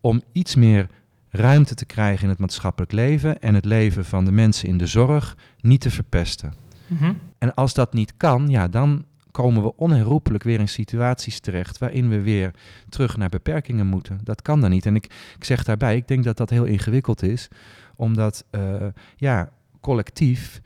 [0.00, 0.88] om iets meer
[1.30, 4.86] ruimte te krijgen in het maatschappelijk leven en het leven van de mensen in de
[4.86, 6.61] zorg niet te verpesten.
[6.92, 7.12] Mhm.
[7.38, 12.08] En als dat niet kan, ja, dan komen we onherroepelijk weer in situaties terecht waarin
[12.08, 12.50] we weer
[12.88, 14.20] terug naar beperkingen moeten.
[14.22, 14.86] Dat kan dan niet.
[14.86, 15.04] En ik,
[15.36, 17.48] ik zeg daarbij, ik denk dat dat heel ingewikkeld is,
[17.96, 19.50] omdat uh, ja,
[19.80, 20.60] collectief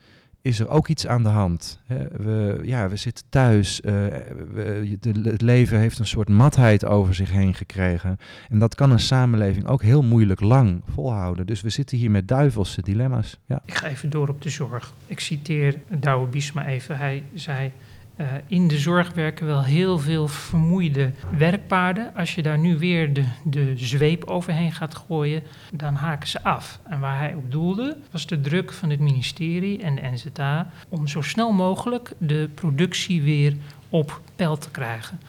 [0.47, 1.81] is er ook iets aan de hand.
[2.11, 3.81] We, ja, we zitten thuis.
[3.81, 8.17] De, het leven heeft een soort matheid over zich heen gekregen.
[8.49, 11.45] En dat kan een samenleving ook heel moeilijk lang volhouden.
[11.45, 13.39] Dus we zitten hier met duivelse dilemma's.
[13.45, 13.61] Ja.
[13.65, 14.93] Ik ga even door op de zorg.
[15.05, 16.97] Ik citeer Douwe Biesma even.
[16.97, 17.71] Hij zei...
[18.17, 22.15] Uh, in de zorg werken wel heel veel vermoeide werkpaarden.
[22.15, 26.79] Als je daar nu weer de, de zweep overheen gaat gooien, dan haken ze af.
[26.83, 31.07] En waar hij op doelde, was de druk van het ministerie en de NZA om
[31.07, 33.55] zo snel mogelijk de productie weer
[33.89, 35.19] op peil te krijgen.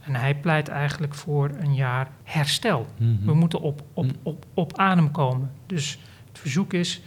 [0.00, 2.86] En hij pleit eigenlijk voor een jaar herstel.
[2.96, 3.24] Mhm.
[3.24, 4.14] We moeten op, op, mhm.
[4.22, 5.50] op, op adem komen.
[5.66, 7.02] Dus het verzoek is,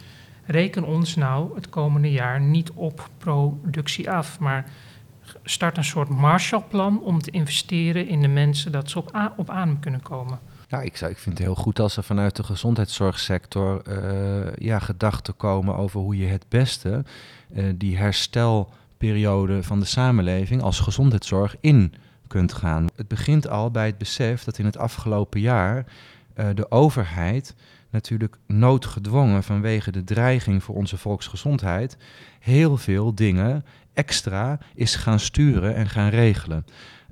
[0.46, 4.64] reken ons nou het komende jaar niet op productie af, maar
[5.44, 9.80] start een soort Marshallplan om te investeren in de mensen dat ze op, op adem
[9.80, 10.38] kunnen komen.
[10.68, 14.78] Ja, ik, zou, ik vind het heel goed als er vanuit de gezondheidszorgsector uh, ja,
[14.78, 17.04] gedachten komen over hoe je het beste
[17.52, 21.94] uh, die herstelperiode van de samenleving als gezondheidszorg in
[22.26, 22.86] kunt gaan.
[22.96, 25.84] Het begint al bij het besef dat in het afgelopen jaar
[26.36, 27.54] uh, de overheid
[27.90, 31.96] natuurlijk noodgedwongen vanwege de dreiging voor onze volksgezondheid
[32.40, 33.64] heel veel dingen
[33.98, 36.64] extra is gaan sturen en gaan regelen.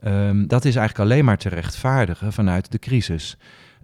[0.05, 3.37] Um, dat is eigenlijk alleen maar te rechtvaardigen vanuit de crisis.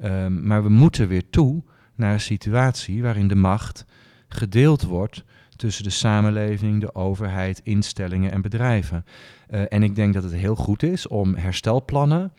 [0.04, 1.62] Um, maar we moeten weer toe
[1.94, 3.84] naar een situatie waarin de macht
[4.28, 5.24] gedeeld wordt
[5.56, 9.04] tussen de samenleving, de overheid, instellingen en bedrijven.
[9.50, 12.32] Uh, en ik denk dat het heel goed is om herstelplannen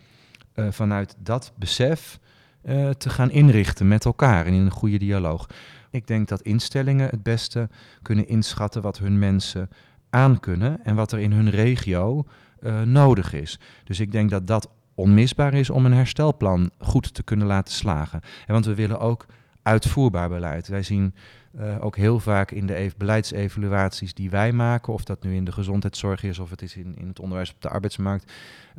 [0.56, 2.20] uh, vanuit dat besef
[2.66, 5.48] uh, te gaan inrichten met elkaar en in een goede dialoog.
[5.90, 7.70] Ik denk dat instellingen het beste
[8.02, 9.70] kunnen inschatten wat hun mensen
[10.14, 12.26] aankunnen en wat er in hun regio
[12.62, 13.60] uh, nodig is.
[13.84, 18.22] Dus ik denk dat dat onmisbaar is om een herstelplan goed te kunnen laten slagen.
[18.46, 19.26] En want we willen ook
[19.62, 20.68] uitvoerbaar beleid.
[20.68, 21.14] Wij zien
[21.60, 25.52] uh, ook heel vaak in de beleidsevaluaties die wij maken, of dat nu in de
[25.52, 28.32] gezondheidszorg is of het is in, in het onderwijs op de arbeidsmarkt.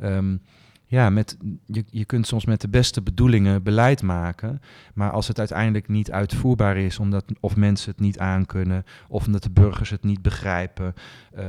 [0.03, 0.41] Um,
[0.87, 4.61] ja, met, je, je kunt soms met de beste bedoelingen beleid maken,
[4.93, 9.43] maar als het uiteindelijk niet uitvoerbaar is, omdat of mensen het niet aankunnen, of omdat
[9.43, 10.93] de burgers het niet begrijpen,
[11.37, 11.43] uh,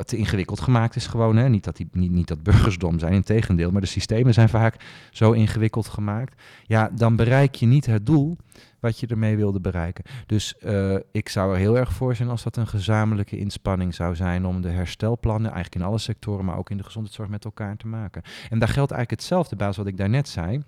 [0.00, 1.36] te ingewikkeld gemaakt is gewoon.
[1.36, 1.48] Hè?
[1.48, 4.48] Niet, dat die, niet, niet dat burgers dom zijn, in tegendeel, maar de systemen zijn
[4.48, 4.76] vaak
[5.10, 6.42] zo ingewikkeld gemaakt.
[6.66, 8.36] Ja, dan bereik je niet het doel
[8.80, 10.04] wat je ermee wilde bereiken.
[10.26, 14.16] Dus uh, ik zou er heel erg voor zijn als dat een gezamenlijke inspanning zou
[14.16, 17.76] zijn om de herstelplannen, eigenlijk in alle sectoren, maar ook in de gezondheidszorg met elkaar
[17.76, 18.22] te maken.
[18.50, 20.62] En daar geldt eigenlijk hetzelfde, baas wat ik daarnet zei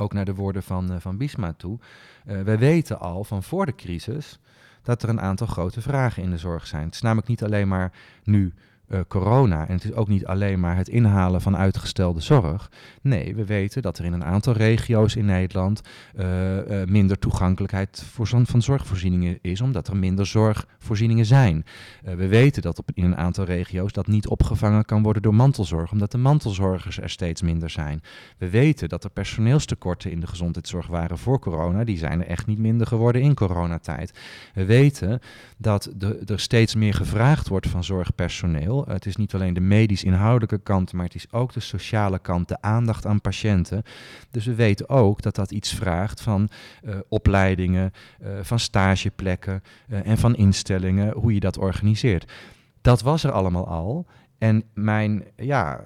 [0.00, 1.78] ook naar de woorden van, uh, van Bisma toe.
[2.26, 4.38] Uh, wij weten al van voor de crisis
[4.82, 6.84] dat er een aantal grote vragen in de zorg zijn.
[6.84, 7.92] Het is namelijk niet alleen maar
[8.24, 8.54] nu
[8.90, 9.68] uh, corona.
[9.68, 12.70] En het is ook niet alleen maar het inhalen van uitgestelde zorg.
[13.02, 15.80] Nee, we weten dat er in een aantal regio's in Nederland
[16.16, 21.64] uh, uh, minder toegankelijkheid voor van zorgvoorzieningen is, omdat er minder zorgvoorzieningen zijn.
[22.02, 25.92] we weten dat op, in een aantal regio's dat niet opgevangen kan worden door mantelzorg,
[25.92, 28.02] omdat de mantelzorgers er steeds minder zijn.
[28.38, 31.84] We weten dat er personeelstekorten in de gezondheidszorg waren voor corona.
[31.84, 34.18] Die zijn er echt niet minder geworden in coronatijd.
[34.54, 35.20] We weten
[35.56, 35.90] dat
[36.26, 41.04] er steeds meer gevraagd wordt van zorgpersoneel Het is niet alleen de medisch-inhoudelijke kant, maar
[41.04, 43.82] het is ook de sociale kant, de aandacht aan patiënten.
[44.30, 46.48] Dus we weten ook dat dat iets vraagt van
[46.82, 52.32] uh, opleidingen, uh, van stageplekken uh, en van instellingen, hoe je dat organiseert.
[52.80, 54.06] Dat was er allemaal al.
[54.38, 55.80] En mijn, ja,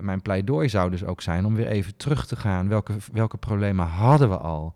[0.00, 2.68] mijn pleidooi zou dus ook zijn om weer even terug te gaan.
[2.68, 4.74] Welke, welke problemen hadden we al?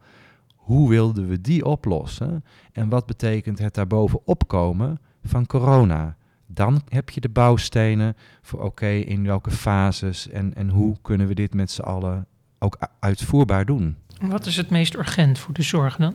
[0.55, 2.45] Hoe wilden we die oplossen?
[2.73, 6.17] En wat betekent het daarboven opkomen van corona?
[6.51, 11.35] Dan heb je de bouwstenen voor oké, in welke fases en, en hoe kunnen we
[11.35, 12.27] dit met z'n allen
[12.59, 13.97] ook uitvoerbaar doen.
[14.21, 16.15] Wat is het meest urgent voor de zorg dan?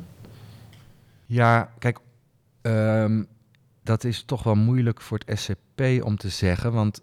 [1.25, 1.99] Ja, kijk,
[2.61, 3.27] um,
[3.83, 6.73] dat is toch wel moeilijk voor het SCP om te zeggen.
[6.73, 7.01] Want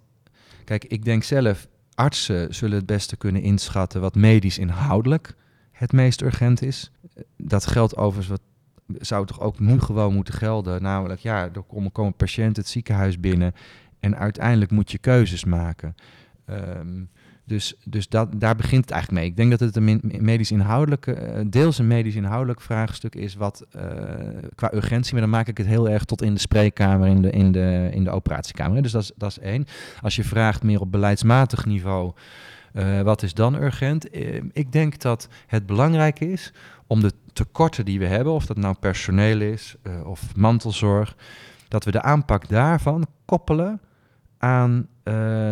[0.65, 5.35] kijk, ik denk zelf, artsen zullen het beste kunnen inschatten wat medisch inhoudelijk
[5.73, 6.91] het meest urgent is.
[7.37, 8.41] Dat geldt overigens wat
[8.99, 10.83] zou toch ook nu gewoon moeten gelden.
[10.83, 13.55] Namelijk, ja, er komen, komen patiënten het ziekenhuis binnen
[14.01, 15.95] en uiteindelijk moet je keuzes maken.
[16.51, 17.09] Um,
[17.51, 19.31] dus, dus dat, daar begint het eigenlijk mee.
[19.31, 23.67] Ik denk dat het een medisch inhoudelijke, eh, deels een medisch inhoudelijk vraagstuk is wat
[23.77, 23.83] uh,
[24.55, 27.31] qua urgentie, maar dan maak ik het heel erg tot in de spreekkamer, in de,
[27.31, 28.83] in de, in de operatiekamer.
[28.83, 29.67] Dus dat is, dat is één.
[30.01, 32.13] Als je vraagt meer op beleidsmatig niveau,
[32.75, 34.15] uh, wat is dan urgent?
[34.53, 36.53] ik denk dat het belangrijk is
[36.87, 37.13] om de
[37.45, 41.17] tekorten die we hebben, of dat nou personeel is of mantelzorg,
[41.69, 43.81] dat we de aanpak daarvan koppelen
[44.39, 44.89] aan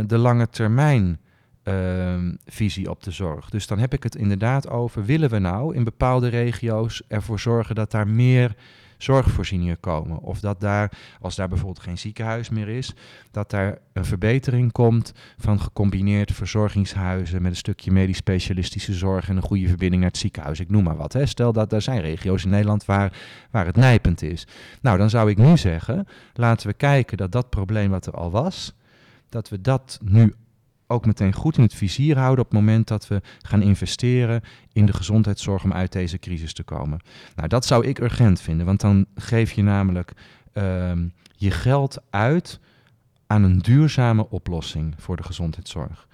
[0.07, 1.21] de lange termijn
[1.65, 3.51] uh, visie op de zorg.
[3.51, 7.75] Dus dan heb ik het inderdaad over, willen we nou in bepaalde regio's ervoor zorgen
[7.75, 8.57] dat daar meer
[8.99, 10.19] zorgvoorzieningen komen?
[10.19, 12.95] Of dat daar, als daar bijvoorbeeld geen ziekenhuis meer is,
[13.31, 19.37] dat daar een verbetering komt van gecombineerd verzorgingshuizen met een stukje medisch specialistische zorg en
[19.37, 20.61] een goede verbinding naar het ziekenhuis.
[20.61, 21.13] Ik noem maar wat.
[21.13, 21.27] Hè.
[21.27, 23.13] Stel dat er zijn regio's in Nederland waar,
[23.51, 24.47] waar het nijpend is.
[24.81, 28.31] Nou, dan zou ik nu zeggen, laten we kijken dat dat probleem wat er al
[28.31, 28.75] was,
[29.29, 30.35] dat we dat nu
[30.89, 34.87] ook meteen goed in het vizier houden op het moment dat we gaan investeren in
[34.87, 37.01] de gezondheidszorg om uit deze crisis te komen.
[37.35, 40.13] Nou, dat zou ik urgent vinden, want dan geef je namelijk
[40.55, 40.93] uh,
[41.33, 42.61] je geld uit
[43.27, 46.09] aan een duurzame oplossing voor de gezondheidszorg.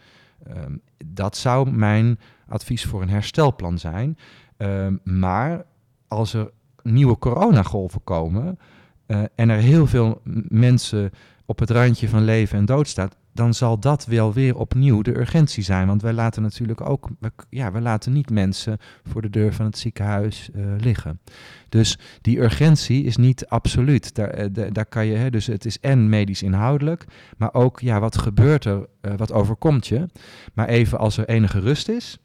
[0.57, 4.19] Um, dat zou mijn advies voor een herstelplan zijn.
[4.57, 5.65] Um, maar
[6.09, 6.51] als er
[6.83, 8.59] nieuwe coronagolven komen
[9.07, 11.11] uh, en er heel veel mensen
[11.47, 15.19] op het randje van leven en dood staat, dan zal dat wel weer opnieuw de
[15.19, 15.87] urgentie zijn.
[15.87, 17.09] Want wij laten natuurlijk ook,
[17.51, 21.21] ja, we laten niet mensen voor de deur van het ziekenhuis uh, liggen.
[21.69, 24.15] Dus die urgentie is niet absoluut.
[24.15, 27.05] Daar, uh, daar kan je, hè, dus het is en medisch inhoudelijk,
[27.37, 30.07] maar ook, ja, wat gebeurt er, uh, wat overkomt je?
[30.53, 32.19] Maar even als er enige rust is,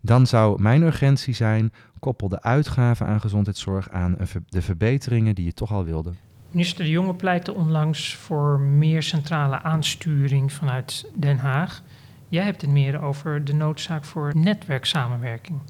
[0.00, 4.16] dan zou mijn urgentie zijn, koppel de uitgaven aan gezondheidszorg aan
[4.48, 6.12] de verbeteringen die je toch al wilde.
[6.50, 11.82] Minister De Jonge pleitte onlangs voor meer centrale aansturing vanuit Den Haag.
[12.28, 15.60] Jij hebt het meer over de noodzaak voor netwerksamenwerking.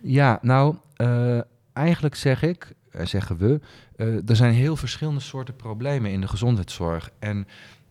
[0.00, 1.40] Ja, nou, uh,
[1.72, 3.60] eigenlijk zeg ik, uh, zeggen we,
[3.96, 7.10] uh, er zijn heel verschillende soorten problemen in de gezondheidszorg.
[7.18, 7.46] En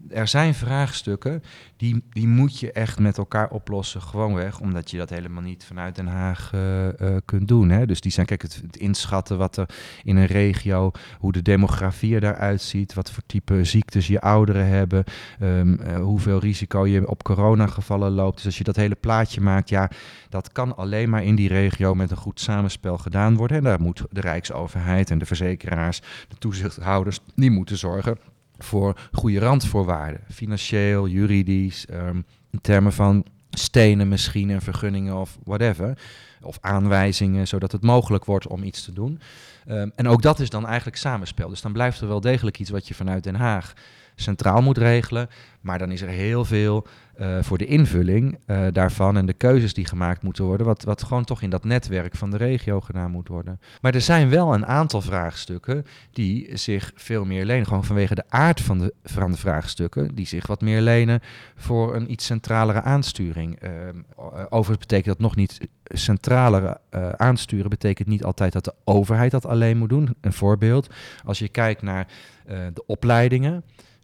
[0.10, 1.44] er zijn vraagstukken
[1.78, 5.96] die, die moet je echt met elkaar oplossen, gewoonweg, omdat je dat helemaal niet vanuit
[5.96, 6.92] Den Haag uh, uh,
[7.26, 7.70] kunt doen.
[7.70, 7.86] Hè?
[7.86, 9.70] Dus die zijn, kijk, het, inschatten wat er
[10.04, 15.04] in een regio, hoe de demografie eruit ziet, wat voor type ziektes je ouderen hebben,
[15.42, 18.36] um, uh, hoeveel risico je op coronagevallen loopt.
[18.36, 19.90] Dus als je dat hele plaatje maakt, ja,
[20.30, 23.58] dat kan alleen maar in die regio met een goed samenspel gedaan worden.
[23.58, 28.18] En daar moet de Rijksoverheid en de verzekeraars, de toezichthouders, die moeten zorgen
[28.58, 30.22] voor goede randvoorwaarden.
[30.32, 35.98] Financieel, juridisch, um, in termen van stenen misschien en vergunningen of whatever.
[36.42, 39.20] Of aanwijzingen, zodat het mogelijk wordt om iets te doen.
[39.68, 41.50] Um, en ook dat is dan eigenlijk samenspel.
[41.50, 43.74] Dus dan blijft er wel degelijk iets wat je vanuit Den Haag
[44.16, 45.30] centraal moet regelen.
[45.62, 46.88] Maar dan is er heel veel
[47.20, 51.04] uh, voor de invulling uh, daarvan en de keuzes die gemaakt moeten worden, wat, wat
[51.04, 53.60] gewoon toch in dat netwerk van de regio gedaan moet worden.
[53.82, 58.24] Maar er zijn wel een aantal vraagstukken die zich veel meer lenen, gewoon vanwege de
[58.30, 61.20] aard van de, van de vraagstukken, die zich wat meer lenen
[61.56, 63.64] voor een iets centralere aansturing.
[63.64, 63.70] Uh,
[64.50, 66.80] overigens betekent dat nog niet, centralere
[67.18, 70.16] aansturen betekent niet altijd dat de overheid dat alleen moet doen.
[70.22, 70.94] Een voorbeeld,
[71.26, 72.08] als je kijkt naar
[72.74, 73.64] de opleidingen.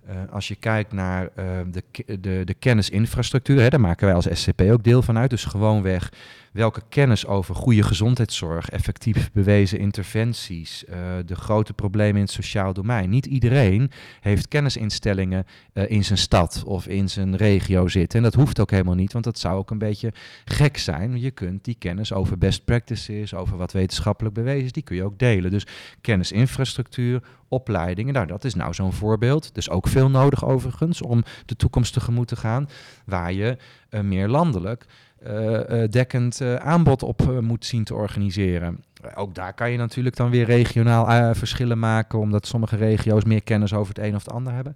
[0.09, 1.83] Uh, als je kijkt naar uh, de,
[2.19, 5.29] de, de kennisinfrastructuur, hè, daar maken wij als SCP ook deel van uit.
[5.29, 6.11] Dus gewoonweg
[6.51, 12.73] welke kennis over goede gezondheidszorg, effectief bewezen interventies, uh, de grote problemen in het sociaal
[12.73, 13.09] domein.
[13.09, 18.17] Niet iedereen heeft kennisinstellingen uh, in zijn stad of in zijn regio zitten.
[18.17, 20.13] En dat hoeft ook helemaal niet, want dat zou ook een beetje
[20.45, 21.19] gek zijn.
[21.19, 25.03] Je kunt die kennis over best practices, over wat wetenschappelijk bewezen is, die kun je
[25.03, 25.51] ook delen.
[25.51, 25.67] Dus
[26.01, 29.55] kennisinfrastructuur, opleidingen, nou dat is nou zo'n voorbeeld.
[29.55, 32.69] Dus ook veel nodig overigens om de toekomst tegemoet te gaan,
[33.05, 33.57] waar je
[34.01, 34.85] meer landelijk
[35.27, 38.83] uh, dekkend uh, aanbod op moet zien te organiseren.
[39.15, 43.73] Ook daar kan je natuurlijk dan weer regionaal verschillen maken, omdat sommige regio's meer kennis
[43.73, 44.75] over het een of het ander hebben.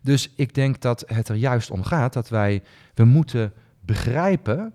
[0.00, 2.62] Dus ik denk dat het er juist om gaat dat wij,
[2.94, 4.72] we moeten begrijpen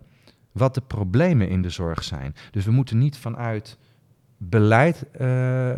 [0.51, 2.35] wat de problemen in de zorg zijn.
[2.51, 3.77] Dus we moeten niet vanuit
[4.43, 5.19] beleid uh,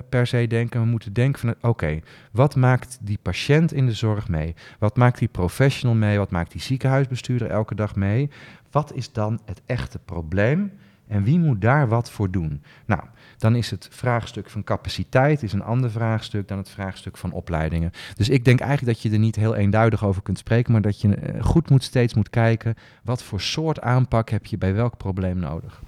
[0.09, 0.81] per se denken.
[0.81, 1.99] We moeten denken van, oké,
[2.31, 4.55] wat maakt die patiënt in de zorg mee?
[4.79, 6.17] Wat maakt die professional mee?
[6.17, 8.29] Wat maakt die ziekenhuisbestuurder elke dag mee?
[8.71, 10.71] Wat is dan het echte probleem?
[11.07, 12.63] En wie moet daar wat voor doen?
[12.85, 13.01] Nou,
[13.37, 17.91] dan is het vraagstuk van capaciteit is een ander vraagstuk dan het vraagstuk van opleidingen.
[18.15, 21.01] Dus ik denk eigenlijk dat je er niet heel eenduidig over kunt spreken, maar dat
[21.01, 24.97] je eh, goed moet steeds moet kijken wat voor soort aanpak heb je bij welk
[24.97, 25.81] probleem nodig.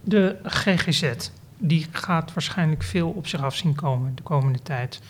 [0.00, 5.00] De GGZ, die gaat waarschijnlijk veel op zich af zien komen de komende tijd.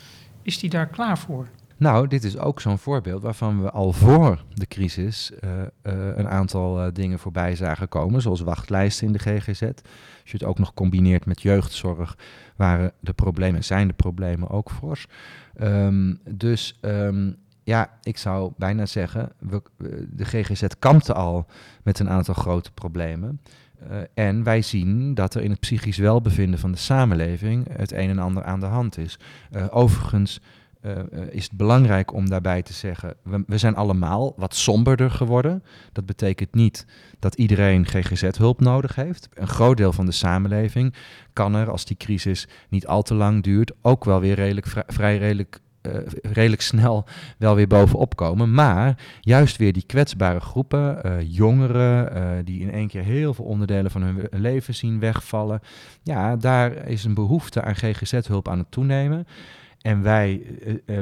[0.42, 1.49] Is die daar klaar voor?
[1.76, 5.66] Nou, dit is ook zo'n voorbeeld waarvan we al voor de crisis uh, uh,
[6.16, 9.62] een aantal uh, dingen voorbij zagen komen, zoals wachtlijsten in de GGZ.
[9.62, 12.18] Als je het ook nog combineert met jeugdzorg,
[12.57, 15.07] waren de problemen, zijn de problemen ook fors.
[15.61, 19.62] Um, dus um, ja, ik zou bijna zeggen, we,
[20.11, 21.47] de GGZ kampte al
[21.82, 23.40] met een aantal grote problemen.
[23.83, 28.09] Uh, en wij zien dat er in het psychisch welbevinden van de samenleving het een
[28.09, 29.18] en ander aan de hand is.
[29.53, 30.41] Uh, overigens
[30.85, 30.93] uh,
[31.31, 35.62] is het belangrijk om daarbij te zeggen, we, we, zijn allemaal wat somberder geworden.
[35.93, 36.87] Dat betekent niet
[37.18, 39.29] dat iedereen GGZ-hulp nodig heeft.
[39.35, 40.95] Een groot deel van de samenleving
[41.33, 45.18] kan er, als die crisis niet al te lang duurt, ook wel weer redelijk, vrij
[45.18, 47.05] redelijk uh, redelijk snel
[47.39, 48.55] wel weer bovenop komen.
[48.55, 53.45] Maar juist weer die kwetsbare groepen, uh, jongeren, uh, die in één keer heel veel
[53.45, 55.61] onderdelen van hun leven zien wegvallen.
[56.03, 59.26] Ja, daar is een behoefte aan GGZ-hulp aan het toenemen.
[59.80, 60.43] En wij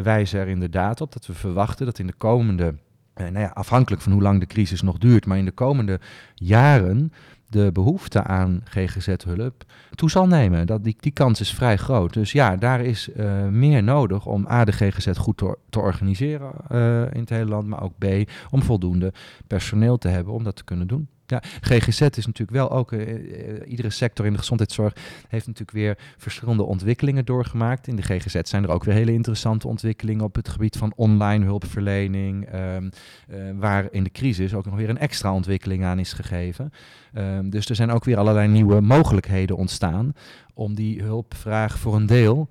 [0.02, 2.74] wijzen er inderdaad op dat we verwachten dat in de komende,
[3.14, 6.00] nou ja, afhankelijk van hoe lang de crisis nog duurt, maar in de komende
[6.34, 7.12] jaren
[7.52, 10.66] de behoefte aan GGZ-hulp toe zal nemen.
[10.66, 12.12] Dat die, die kans is vrij groot.
[12.12, 17.00] Dus ja, daar is uh, meer nodig om A, de GGZ goed te, organiseren uh,
[17.00, 18.04] in het hele land, maar ook B,
[18.50, 19.12] om voldoende
[19.46, 21.08] personeel te hebben om dat te kunnen doen.
[21.32, 24.96] Ja, GGZ is natuurlijk wel ook, uh, uh, iedere sector in de gezondheidszorg
[25.28, 27.86] heeft natuurlijk weer verschillende ontwikkelingen doorgemaakt.
[27.86, 31.44] In de GGZ zijn er ook weer hele interessante ontwikkelingen op het gebied van online
[31.44, 32.90] hulpverlening, um,
[33.30, 36.72] uh, waar in de crisis ook nog weer een extra ontwikkeling aan is gegeven.
[37.14, 40.12] Um, dus er zijn ook weer allerlei nieuwe mogelijkheden ontstaan
[40.54, 42.48] om die hulpvraag voor een deel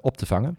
[0.00, 0.58] op te vangen.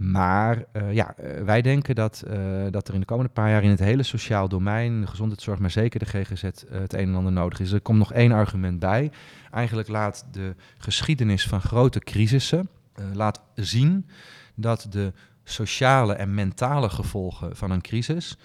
[0.00, 3.62] Maar uh, ja, uh, wij denken dat, uh, dat er in de komende paar jaar
[3.62, 7.32] in het hele sociaal domein, de gezondheidszorg, maar zeker de GGZ, het een en ander
[7.32, 7.72] nodig is.
[7.72, 9.10] Er komt nog één argument bij.
[9.50, 12.68] Eigenlijk laat de geschiedenis van grote crisissen
[13.12, 14.06] laat zien
[14.54, 15.12] dat de
[15.44, 18.38] sociale en mentale gevolgen van een crisis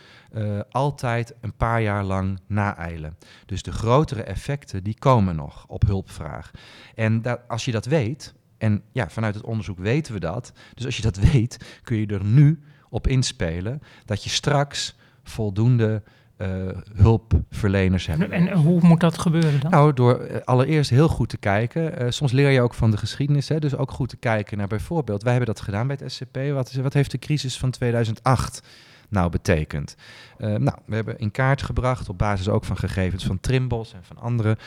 [0.69, 3.17] altijd een paar jaar lang naeilen.
[3.45, 6.51] Dus de grotere effecten die komen nog op hulpvraag.
[6.95, 8.33] En dat, als je dat weet,
[8.65, 10.53] en ja, vanuit het onderzoek weten we dat.
[10.73, 12.59] Dus als je dat weet, kun je er nu
[12.89, 16.03] op inspelen dat je straks voldoende
[16.37, 16.47] uh,
[16.93, 18.29] hulpverleners hebt.
[18.29, 19.71] En hoe moet dat gebeuren dan?
[19.71, 22.01] Nou, door uh, allereerst heel goed te kijken.
[22.01, 24.67] Uh, soms leer je ook van de geschiedenis, hè, dus ook goed te kijken naar
[24.67, 25.23] bijvoorbeeld...
[25.23, 26.37] wij hebben dat gedaan bij het SCP.
[26.53, 28.67] Wat, is, wat heeft de crisis van 2008
[29.09, 29.95] nou betekent.
[30.37, 34.03] Uh, nou, we hebben in kaart gebracht, op basis ook van gegevens van Trimbos en
[34.03, 34.57] van anderen,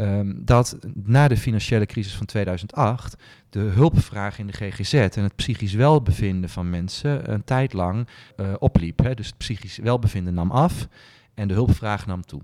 [0.00, 3.16] um, dat na de financiële crisis van 2008
[3.50, 8.54] de hulpvraag in de GGZ en het psychisch welbevinden van mensen een tijd lang uh,
[8.58, 8.98] opliep.
[8.98, 9.14] Hè.
[9.14, 10.88] Dus het psychisch welbevinden nam af
[11.34, 12.42] en de hulpvraag nam toe.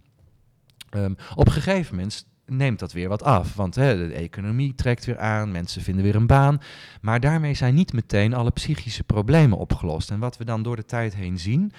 [0.90, 3.54] Um, op een gegeven moment neemt dat weer wat af.
[3.54, 6.60] Want hè, de economie trekt weer aan, mensen vinden weer een baan.
[7.00, 10.10] Maar daarmee zijn niet meteen alle psychische problemen opgelost.
[10.10, 11.72] En wat we dan door de tijd heen zien,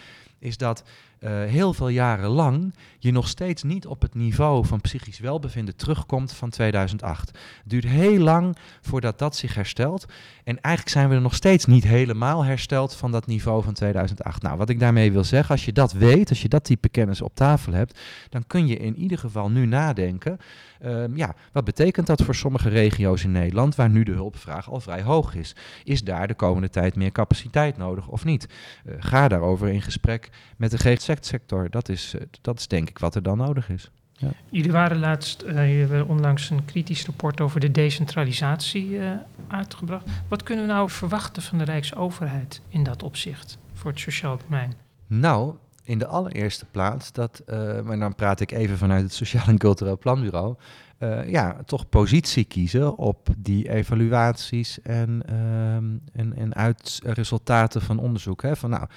[0.46, 0.84] is dat
[1.20, 5.76] uh, heel veel jaren lang je nog steeds niet op het niveau van psychisch welbevinden
[5.76, 7.28] terugkomt van 2008.
[7.28, 10.06] Het duurt heel lang voordat dat zich herstelt.
[10.43, 14.41] En eigenlijk zijn we er nog steeds niet helemaal hersteld van dat niveau van 2008.
[14.41, 17.22] Nou, wat ik daarmee wil zeggen, als je dat weet, als je dat type kennis
[17.22, 20.38] op tafel hebt, dan kun je in ieder geval nu nadenken.
[20.82, 24.80] Uh, ja, wat betekent dat voor sommige regio's in Nederland waar nu de hulpvraag al
[24.80, 25.55] vrij hoog is?
[25.84, 28.47] Is daar de komende tijd meer capaciteit nodig of niet?
[28.86, 31.69] Uh, ga daarover in gesprek met de GGZ-sector.
[31.69, 33.91] Dat is, uh, dat is denk ik wat er dan nodig is.
[34.17, 34.30] Ja.
[34.49, 39.11] Jullie waren laatst, uh, onlangs een kritisch rapport over de decentralisatie uh,
[39.47, 40.09] uitgebracht.
[40.28, 44.73] Wat kunnen we nou verwachten van de Rijksoverheid in dat opzicht voor het sociaal domein?
[45.07, 45.55] Nou,
[45.86, 49.57] in de allereerste plaats, dat, uh, maar dan praat ik even vanuit het Sociaal en
[49.57, 50.55] Cultureel Planbureau,
[50.99, 55.75] uh, ja, toch positie kiezen op die evaluaties en, uh,
[56.13, 58.41] en, en uitresultaten van onderzoek.
[58.41, 58.55] Hè?
[58.55, 58.88] Van, nou,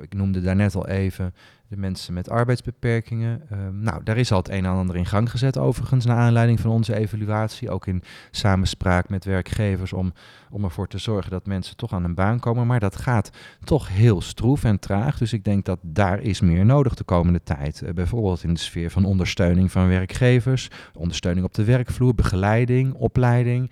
[0.00, 1.34] ik noemde daarnet al even
[1.70, 3.42] de mensen met arbeidsbeperkingen.
[3.50, 6.60] Ehm, nou, daar is al het een en ander in gang gezet overigens, naar aanleiding
[6.60, 7.70] van onze evaluatie.
[7.70, 10.12] Ook in samenspraak met werkgevers om,
[10.50, 12.66] om ervoor te zorgen dat mensen toch aan een baan komen.
[12.66, 13.30] Maar dat gaat
[13.64, 15.18] toch heel stroef en traag.
[15.18, 17.82] Dus ik denk dat daar is meer nodig de komende tijd.
[17.84, 23.70] Uh, bijvoorbeeld in de sfeer van ondersteuning van werkgevers, ondersteuning op de werkvloer, begeleiding, opleiding.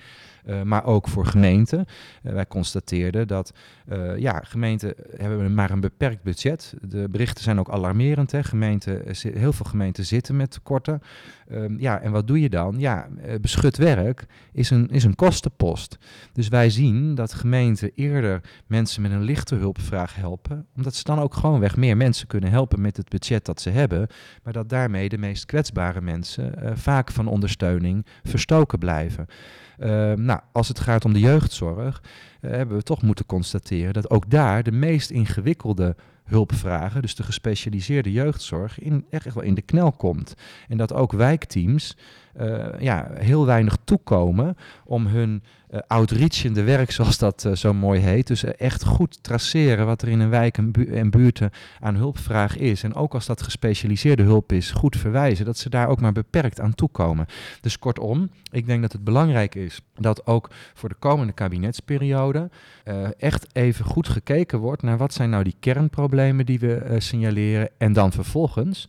[0.49, 1.85] Uh, maar ook voor gemeenten.
[2.23, 3.53] Uh, wij constateerden dat
[3.93, 6.75] uh, ja, gemeenten hebben maar een beperkt budget.
[6.81, 8.33] De berichten zijn ook alarmerend.
[8.33, 8.43] Hè.
[8.43, 11.03] Gemeenten, heel veel gemeenten zitten met tekorten.
[11.53, 12.75] Um, ja, en wat doe je dan?
[12.79, 13.09] Ja,
[13.41, 15.99] beschut werk is een, is een kostenpost.
[16.33, 21.19] Dus wij zien dat gemeenten eerder mensen met een lichte hulpvraag helpen, omdat ze dan
[21.19, 24.07] ook gewoonweg meer mensen kunnen helpen met het budget dat ze hebben,
[24.43, 29.27] maar dat daarmee de meest kwetsbare mensen vaak van ondersteuning verstoken blijven.
[29.81, 32.03] Uh, nou, als het gaat om de jeugdzorg,
[32.41, 37.23] uh, hebben we toch moeten constateren dat ook daar de meest ingewikkelde hulpvragen, dus de
[37.23, 40.35] gespecialiseerde jeugdzorg, in, echt wel in de knel komt.
[40.69, 41.97] En dat ook wijkteams
[42.41, 48.01] uh, ja, heel weinig toekomen om hun uh, outreachende werk, zoals dat uh, zo mooi
[48.01, 48.27] heet.
[48.27, 52.83] Dus echt goed traceren wat er in een wijk en, en, buurten aan hulpvraag is.
[52.83, 55.45] En ook als dat gespecialiseerde hulp is, goed verwijzen.
[55.45, 57.27] Dat ze daar ook maar beperkt aan toekomen.
[57.61, 62.51] Dus kortom, ik denk dat het belangrijk is dat ook voor de komende kabinetsperiode
[63.19, 67.71] echt even goed gekeken wordt naar wat zijn nou die kernproblemen die we signaleren.
[67.79, 68.89] En dan vervolgens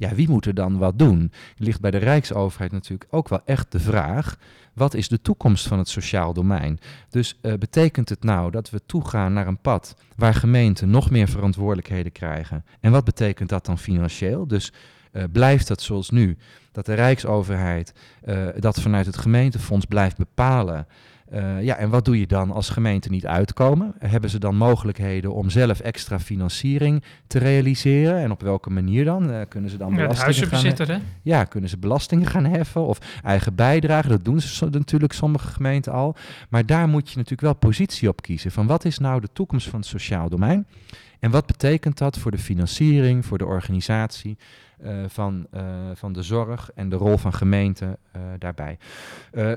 [0.00, 1.32] ja, wie moet er dan wat doen?
[1.56, 4.38] Ligt bij de Rijksoverheid natuurlijk ook wel echt de vraag:
[4.72, 6.78] wat is de toekomst van het sociaal domein?
[7.08, 11.28] Dus uh, betekent het nou dat we toegaan naar een pad waar gemeenten nog meer
[11.28, 12.64] verantwoordelijkheden krijgen?
[12.80, 14.46] En wat betekent dat dan financieel?
[14.46, 14.72] Dus
[15.12, 16.36] uh, blijft dat zoals nu,
[16.72, 17.94] dat de Rijksoverheid
[18.24, 20.86] uh, dat vanuit het gemeentefonds blijft bepalen?
[21.34, 23.94] Uh, ja, en wat doe je dan als gemeenten niet uitkomen?
[23.98, 28.16] Hebben ze dan mogelijkheden om zelf extra financiering te realiseren?
[28.16, 29.30] En op welke manier dan?
[29.30, 30.98] Uh, kunnen ze dan ja, belastingen gaan hè?
[31.22, 34.10] Ja, kunnen ze belastingen gaan heffen of eigen bijdragen?
[34.10, 36.16] Dat doen ze natuurlijk sommige gemeenten al.
[36.48, 38.50] Maar daar moet je natuurlijk wel positie op kiezen.
[38.50, 40.66] Van wat is nou de toekomst van het sociaal domein?
[41.20, 44.36] En wat betekent dat voor de financiering, voor de organisatie?
[44.84, 45.62] Uh, van, uh,
[45.94, 48.78] van de zorg en de rol van gemeenten uh, daarbij.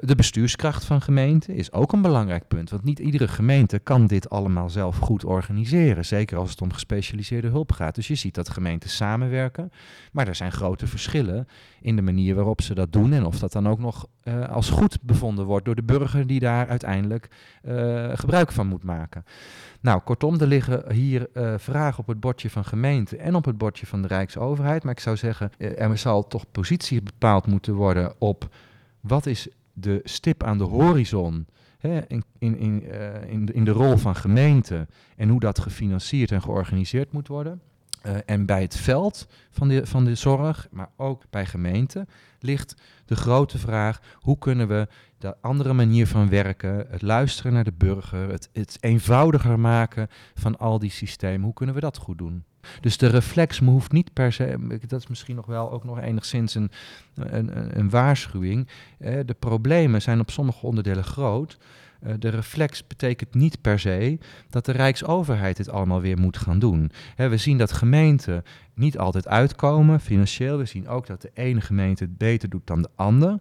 [0.02, 4.30] de bestuurskracht van gemeenten is ook een belangrijk punt, want niet iedere gemeente kan dit
[4.30, 7.96] allemaal zelf goed organiseren, zeker als het om gespecialiseerde hulp gaat.
[7.96, 9.72] Dus je ziet dat gemeenten samenwerken,
[10.12, 11.48] maar er zijn grote verschillen
[11.82, 14.08] in de manier waarop ze dat doen en of dat dan ook nog
[14.50, 17.28] als goed bevonden wordt door de burger die daar uiteindelijk
[18.14, 19.24] gebruik van moet maken.
[19.84, 23.58] Nou, kortom, er liggen hier uh, vragen op het bordje van gemeente en op het
[23.58, 24.84] bordje van de Rijksoverheid.
[24.84, 28.50] Maar ik zou zeggen, er zal toch positie bepaald moeten worden op
[29.00, 33.66] wat is de stip aan de horizon hè, in, in, in, uh, in, de, in
[33.66, 37.62] de rol van gemeente en hoe dat gefinancierd en georganiseerd moet worden.
[38.06, 42.08] Uh, en bij het veld van de, van de zorg, maar ook bij gemeenten,
[42.40, 42.76] ligt
[43.06, 44.88] de grote vraag: hoe kunnen we
[45.18, 50.58] de andere manier van werken, het luisteren naar de burger, het, het eenvoudiger maken van
[50.58, 52.44] al die systemen, hoe kunnen we dat goed doen?
[52.82, 56.56] Dus de reflex hoeft niet per se, dat is misschien nog wel ook nog enigszins
[56.56, 56.72] een,
[57.16, 58.68] een, een waarschuwing.
[58.98, 61.58] Eh, de problemen zijn op sommige onderdelen groot.
[62.06, 64.18] Uh, de reflex betekent niet per se
[64.50, 66.92] dat de Rijksoverheid dit allemaal weer moet gaan doen.
[67.16, 68.44] We zien dat gemeenten
[68.74, 70.58] niet altijd uitkomen financieel.
[70.58, 73.40] We zien ook dat de ene gemeente het beter doet dan de ander.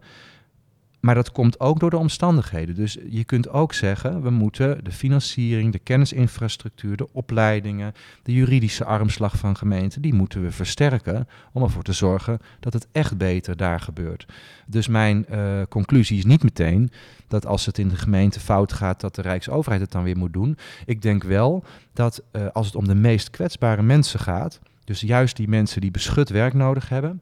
[1.03, 2.75] Maar dat komt ook door de omstandigheden.
[2.75, 7.93] Dus je kunt ook zeggen, we moeten de financiering, de kennisinfrastructuur, de opleidingen,
[8.23, 12.87] de juridische armslag van gemeenten, die moeten we versterken om ervoor te zorgen dat het
[12.93, 14.27] echt beter daar gebeurt.
[14.67, 16.91] Dus mijn uh, conclusie is niet meteen
[17.29, 20.33] dat als het in de gemeente fout gaat, dat de Rijksoverheid het dan weer moet
[20.33, 20.59] doen.
[20.87, 25.37] Ik denk wel dat uh, als het om de meest kwetsbare mensen gaat, dus juist
[25.37, 27.21] die mensen die beschut werk nodig hebben,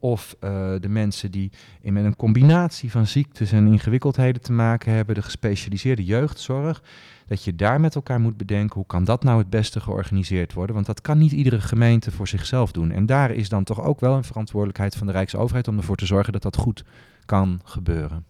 [0.00, 4.92] of uh, de mensen die in, met een combinatie van ziektes en ingewikkeldheden te maken
[4.92, 6.82] hebben, de gespecialiseerde jeugdzorg,
[7.26, 10.74] dat je daar met elkaar moet bedenken hoe kan dat nou het beste georganiseerd worden,
[10.74, 12.90] want dat kan niet iedere gemeente voor zichzelf doen.
[12.90, 16.06] En daar is dan toch ook wel een verantwoordelijkheid van de Rijksoverheid om ervoor te
[16.06, 16.84] zorgen dat dat goed
[17.24, 18.24] kan gebeuren.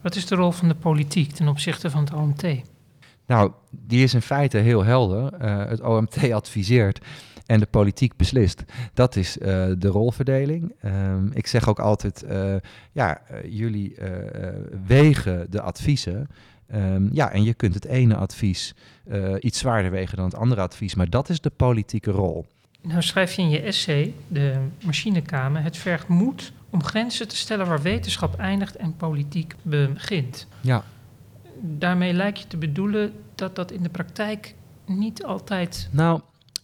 [0.00, 2.44] Wat is de rol van de politiek ten opzichte van het OMT?
[3.26, 5.32] Nou, die is in feite heel helder.
[5.42, 7.00] Uh, het OMT adviseert
[7.50, 8.64] en de politiek beslist.
[8.94, 9.32] Dat is
[9.78, 10.72] de rolverdeling.
[10.80, 12.24] Ehm, ik zeg ook altijd,
[12.92, 13.94] ja, jullie
[14.86, 16.28] wegen de adviezen.
[16.66, 18.74] Ehm, ja, en je kunt het ene advies
[19.38, 22.46] iets zwaarder wegen dan het andere advies, maar dat is de politieke rol.
[22.82, 27.66] Nou schrijf je in je essay, de machinekamer, het vergt moed om grenzen te stellen
[27.66, 30.46] waar wetenschap eindigt en politiek begint.
[30.60, 30.84] Ja.
[31.60, 34.54] Daarmee lijkt je te bedoelen dat dat in de praktijk
[34.86, 35.88] niet altijd.
[35.90, 36.20] Nou,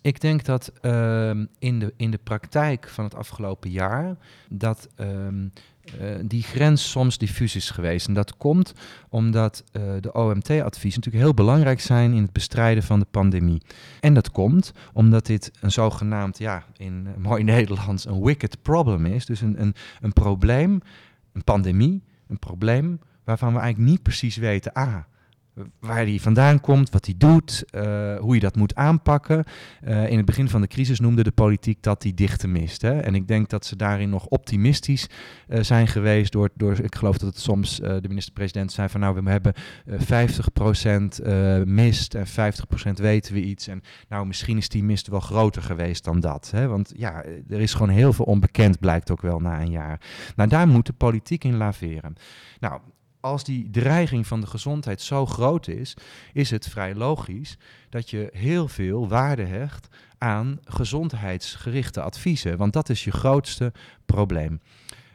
[0.07, 4.17] ik denk dat uh, in, de, in de praktijk van het afgelopen jaar
[4.49, 5.53] dat um,
[6.01, 8.07] uh, die grens soms diffuus is geweest.
[8.09, 8.73] En dat komt
[9.09, 13.63] omdat uh, de OMT-adviezen natuurlijk heel belangrijk zijn in het bestrijden van de pandemie.
[14.01, 19.27] En dat komt omdat dit een zogenaamd, ja, in mooi Nederlands, een wicked problem is.
[19.27, 20.81] Dus een, een, een probleem,
[21.33, 24.97] een pandemie, een probleem waarvan we eigenlijk niet precies weten, ah,
[25.81, 29.45] waar hij vandaan komt, wat hij doet, uh, hoe je dat moet aanpakken.
[29.85, 32.83] Uh, in het begin van de crisis noemde de politiek dat die dichte mist.
[32.83, 33.01] Hè?
[33.01, 35.09] En ik denk dat ze daarin nog optimistisch
[35.49, 36.33] uh, zijn geweest.
[36.33, 39.55] Door, door, ik geloof dat het soms de minister-president zei van nou, we hebben
[41.65, 42.31] 50% mist en 50%
[42.95, 43.69] weten we iets.
[43.69, 46.51] En nou, misschien is die mist wel groter geweest dan dat.
[46.51, 46.67] Hè?
[46.69, 50.01] Want ja, er is gewoon heel veel onbekend, blijkt ook wel na een jaar.
[50.37, 52.15] Nou, daar moet de politiek in laveren.
[52.61, 52.81] Nou,
[53.27, 55.97] als die dreiging van de gezondheid zo groot is,
[56.33, 57.57] is het vrij logisch
[57.89, 62.57] dat je heel veel waarde hecht aan gezondheidsgerichte adviezen.
[62.57, 63.73] Want dat is je grootste
[64.05, 64.61] probleem.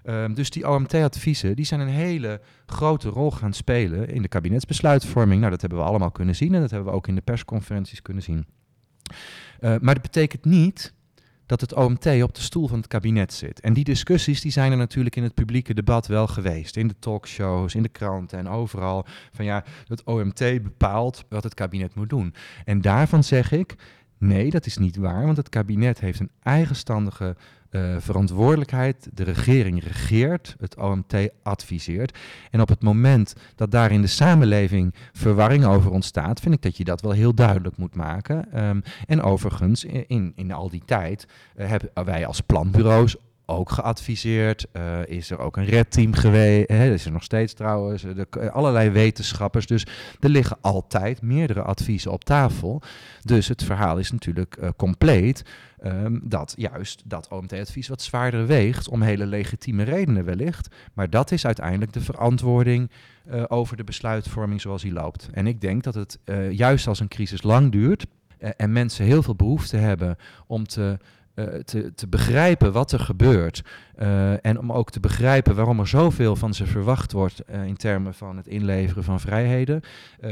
[0.04, 5.40] Um, dus die OMT-adviezen die zijn een hele grote rol gaan spelen in de kabinetsbesluitvorming.
[5.40, 8.02] Nou, dat hebben we allemaal kunnen zien en dat hebben we ook in de persconferenties
[8.02, 8.46] kunnen zien.
[9.60, 10.94] Uh, maar dat betekent niet
[11.46, 13.60] dat het OMT op de stoel van het kabinet zit.
[13.60, 16.78] En die discussies die zijn er natuurlijk in het publieke debat wel geweest.
[16.78, 19.06] In de talkshows, in de kranten en overal.
[19.32, 22.34] Van ja, het OMT bepaalt wat het kabinet moet doen.
[22.66, 23.76] En daarvan zeg ik,
[24.18, 25.26] nee, dat is niet waar.
[25.26, 27.36] Want het kabinet heeft een eigenstandige
[27.72, 29.10] uh, verantwoordelijkheid.
[29.14, 31.14] De regering regeert, het OMT
[31.44, 32.18] adviseert.
[32.52, 36.78] En op het moment dat daar in de samenleving verwarring over ontstaat, vind ik dat
[36.78, 38.66] je dat wel heel duidelijk moet maken.
[38.66, 43.16] Um, en overigens, in, in al die tijd uh, hebben wij als planbureaus
[43.46, 44.68] ook geadviseerd.
[44.74, 46.70] Uh, is er ook een redteam geweest?
[46.70, 48.02] Hè, is er nog steeds trouwens.
[48.02, 49.68] De, allerlei wetenschappers.
[49.68, 49.86] Dus
[50.20, 52.82] er liggen altijd meerdere adviezen op tafel.
[53.22, 55.44] Dus het verhaal is natuurlijk compleet.
[55.84, 58.90] Um, dat juist dat OMT-advies wat zwaarder weegt.
[58.90, 60.76] Om hele legitieme redenen wellicht.
[60.94, 62.92] Maar dat is uiteindelijk de verantwoording
[63.48, 65.30] over de besluitvorming zoals die loopt.
[65.32, 66.20] En ik denk dat het
[66.52, 68.06] juist als een crisis lang duurt.
[68.58, 70.18] en mensen heel veel behoefte hebben
[70.48, 70.98] om te
[71.66, 73.64] te, te begrijpen wat er gebeurt.
[74.00, 77.78] Uh, en om ook te begrijpen waarom er zoveel van ze verwacht wordt uh, in
[77.78, 79.82] termen van het inleveren van vrijheden.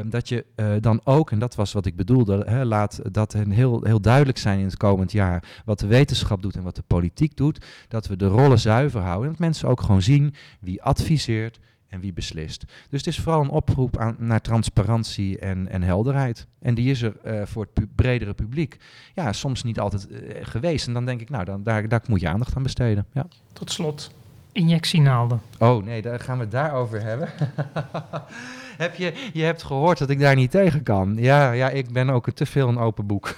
[0.05, 0.45] dat je
[0.81, 4.59] dan ook, en dat was wat ik bedoelde, hè, laat dat heel, heel duidelijk zijn
[4.59, 5.61] in het komend jaar.
[5.65, 7.65] Wat de wetenschap doet en wat de politiek doet.
[7.87, 9.23] Dat we de rollen zuiver houden.
[9.25, 11.59] En dat mensen ook gewoon zien wie adviseert,
[11.89, 12.65] en wie beslist.
[12.89, 16.47] Dus het is vooral een oproep aan, naar transparantie en, en helderheid.
[16.59, 18.77] En die is er uh, voor het pu bredere publiek
[19.13, 20.87] ja, soms niet altijd uh, geweest.
[20.87, 23.05] En dan denk ik, nou, dan, daar, daar moet je aandacht aan besteden.
[23.13, 23.27] Ja.
[23.53, 24.11] Tot slot,
[24.51, 25.41] injectienaalden.
[25.59, 27.29] Oh nee, daar gaan we het daarover hebben.
[28.79, 31.15] heb je, je hebt gehoord dat ik daar niet tegen kan.
[31.17, 33.35] Ja, ja ik ben ook te veel een open boek.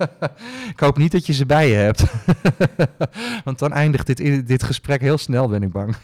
[0.74, 2.04] ik hoop niet dat je ze bij je hebt.
[3.44, 5.96] Want dan eindigt dit, dit gesprek heel snel, ben ik bang.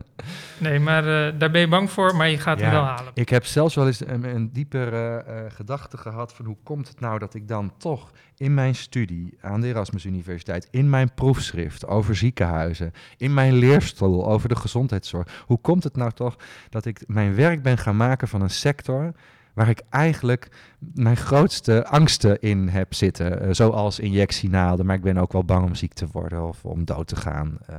[0.58, 3.12] nee, maar uh, daar ben je bang voor, maar je gaat ja, hem wel halen.
[3.14, 7.00] Ik heb zelfs wel eens een, een diepere uh, gedachte gehad van hoe komt het
[7.00, 11.86] nou dat ik dan toch in mijn studie aan de Erasmus Universiteit, in mijn proefschrift
[11.86, 16.36] over ziekenhuizen, in mijn leerstoel over de gezondheidszorg, hoe komt het nou toch
[16.68, 19.12] dat ik mijn werk ben gaan maken van een sector
[19.54, 25.16] waar ik eigenlijk mijn grootste angsten in heb zitten, uh, zoals injectienaalden, maar ik ben
[25.16, 27.58] ook wel bang om ziek te worden of om dood te gaan.
[27.70, 27.76] Uh,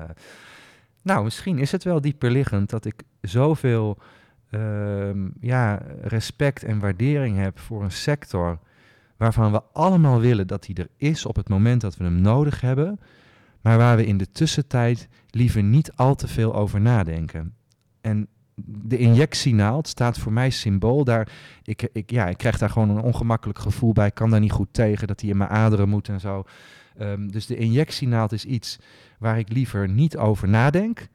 [1.02, 3.98] nou, misschien is het wel dieper liggend dat ik zoveel
[4.52, 8.60] uh, ja, respect en waardering heb voor een sector
[9.18, 12.62] waarvan we allemaal willen dat hij er is op het moment dat we hem nodig
[12.62, 13.00] hebben,
[13.62, 17.54] maar waar we in de tussentijd liever niet al te veel over nadenken.
[18.02, 18.28] En
[18.66, 21.04] de injectienaald staat voor mij symbool.
[21.04, 21.32] Daar,
[21.64, 24.08] ik, ik, ja, ik krijg daar gewoon een ongemakkelijk gevoel bij.
[24.08, 26.44] Ik kan daar niet goed tegen dat hij in mijn aderen moet en zo.
[27.02, 28.80] Um, dus de injectienaald is iets
[29.20, 31.08] waar ik liever niet over nadenk.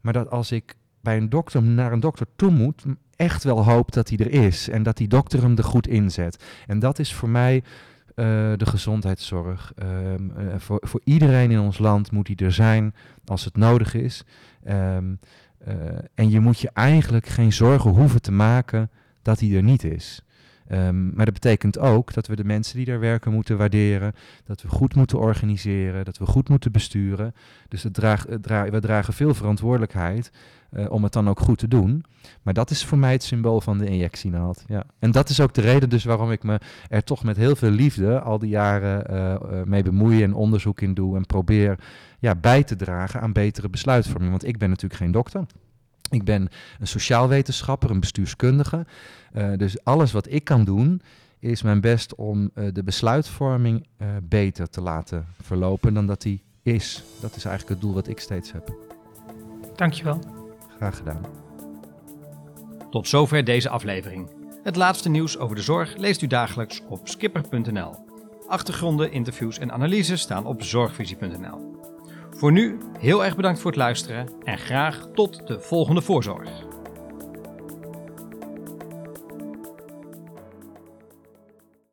[0.00, 2.84] Maar dat als ik bij een dokter naar een dokter toe moet,
[3.16, 4.68] echt wel hoop dat hij er is.
[4.68, 6.44] En dat die dokter hem er goed inzet.
[6.66, 7.64] En dat is voor mij uh,
[8.56, 9.72] de gezondheidszorg.
[9.82, 12.94] Um, uh, voor, voor iedereen in ons land moet hij er zijn
[13.24, 14.24] als het nodig is.
[14.68, 15.18] Um,
[15.68, 15.74] uh,
[16.14, 18.90] en je moet je eigenlijk geen zorgen hoeven te maken
[19.22, 20.22] dat hij er niet is.
[20.72, 24.14] Ehm, maar dat betekent ook dat we de mensen die daar werken moeten waarderen,
[24.44, 27.34] dat we goed moeten organiseren, dat we goed moeten besturen.
[27.68, 28.24] Dus het draag,
[28.70, 30.30] we dragen veel verantwoordelijkheid
[30.70, 32.04] uh, om het dan ook goed te doen.
[32.42, 34.64] Maar dat is voor mij het symbool van de injectienaald.
[34.66, 34.84] Ja.
[34.98, 37.70] En dat is ook de reden dus waarom ik me er toch met heel veel
[37.70, 41.78] liefde al die jaren uh, mee bemoei en onderzoek in doe en probeer
[42.18, 44.30] ja, bij te dragen aan betere besluitvorming.
[44.30, 45.46] Want ik ben natuurlijk geen dokter.
[46.12, 46.48] Ik ben
[46.80, 48.86] een sociaal wetenschapper, een bestuurskundige.
[49.34, 51.02] Uh, dus alles wat ik kan doen,
[51.38, 56.42] is mijn best om uh, de besluitvorming uh, beter te laten verlopen dan dat die
[56.62, 57.04] is.
[57.20, 58.74] Dat is eigenlijk het doel wat ik steeds heb.
[59.76, 60.18] Dankjewel.
[60.76, 61.20] Graag gedaan.
[62.90, 64.30] Tot zover deze aflevering.
[64.62, 67.94] Het laatste nieuws over de zorg leest u dagelijks op skipper.nl.
[68.46, 71.72] Achtergronden, interviews en analyses staan op zorgvisie.nl.
[72.42, 76.71] Voor nu heel erg bedankt voor het luisteren en graag tot de volgende voorzorg.